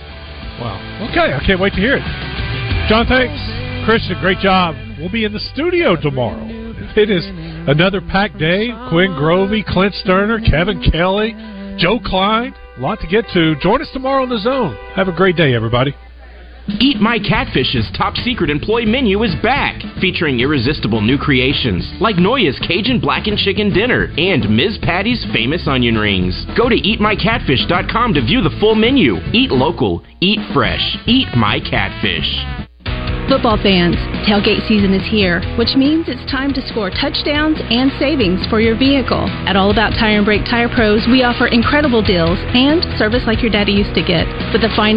[0.61, 1.09] Wow.
[1.11, 2.07] Okay, I can't wait to hear it.
[2.89, 3.39] John, thanks.
[3.85, 4.75] Christian, great job.
[4.99, 6.45] We'll be in the studio tomorrow.
[6.97, 7.25] It is
[7.69, 8.69] another packed day.
[8.91, 11.33] Quinn Grovey, Clint Stoerner, Kevin Kelly,
[11.79, 12.55] Joe Klein.
[12.77, 13.55] A lot to get to.
[13.63, 14.77] Join us tomorrow on the zone.
[14.95, 15.95] Have a great day, everybody.
[16.69, 22.59] Eat My Catfish's top secret employee menu is back, featuring irresistible new creations like Noya's
[22.61, 24.79] Cajun Blackened Chicken Dinner and Ms.
[24.83, 26.45] Patty's famous onion rings.
[26.59, 29.17] Go to eatmycatfish.com to view the full menu.
[29.33, 32.29] Eat local, eat fresh, eat my catfish.
[33.29, 33.93] Football fans,
[34.25, 38.73] tailgate season is here, which means it's time to score touchdowns and savings for your
[38.73, 39.29] vehicle.
[39.45, 43.45] At All About Tire and Brake Tire Pros, we offer incredible deals and service like
[43.45, 44.25] your daddy used to get.
[44.57, 44.97] With the fine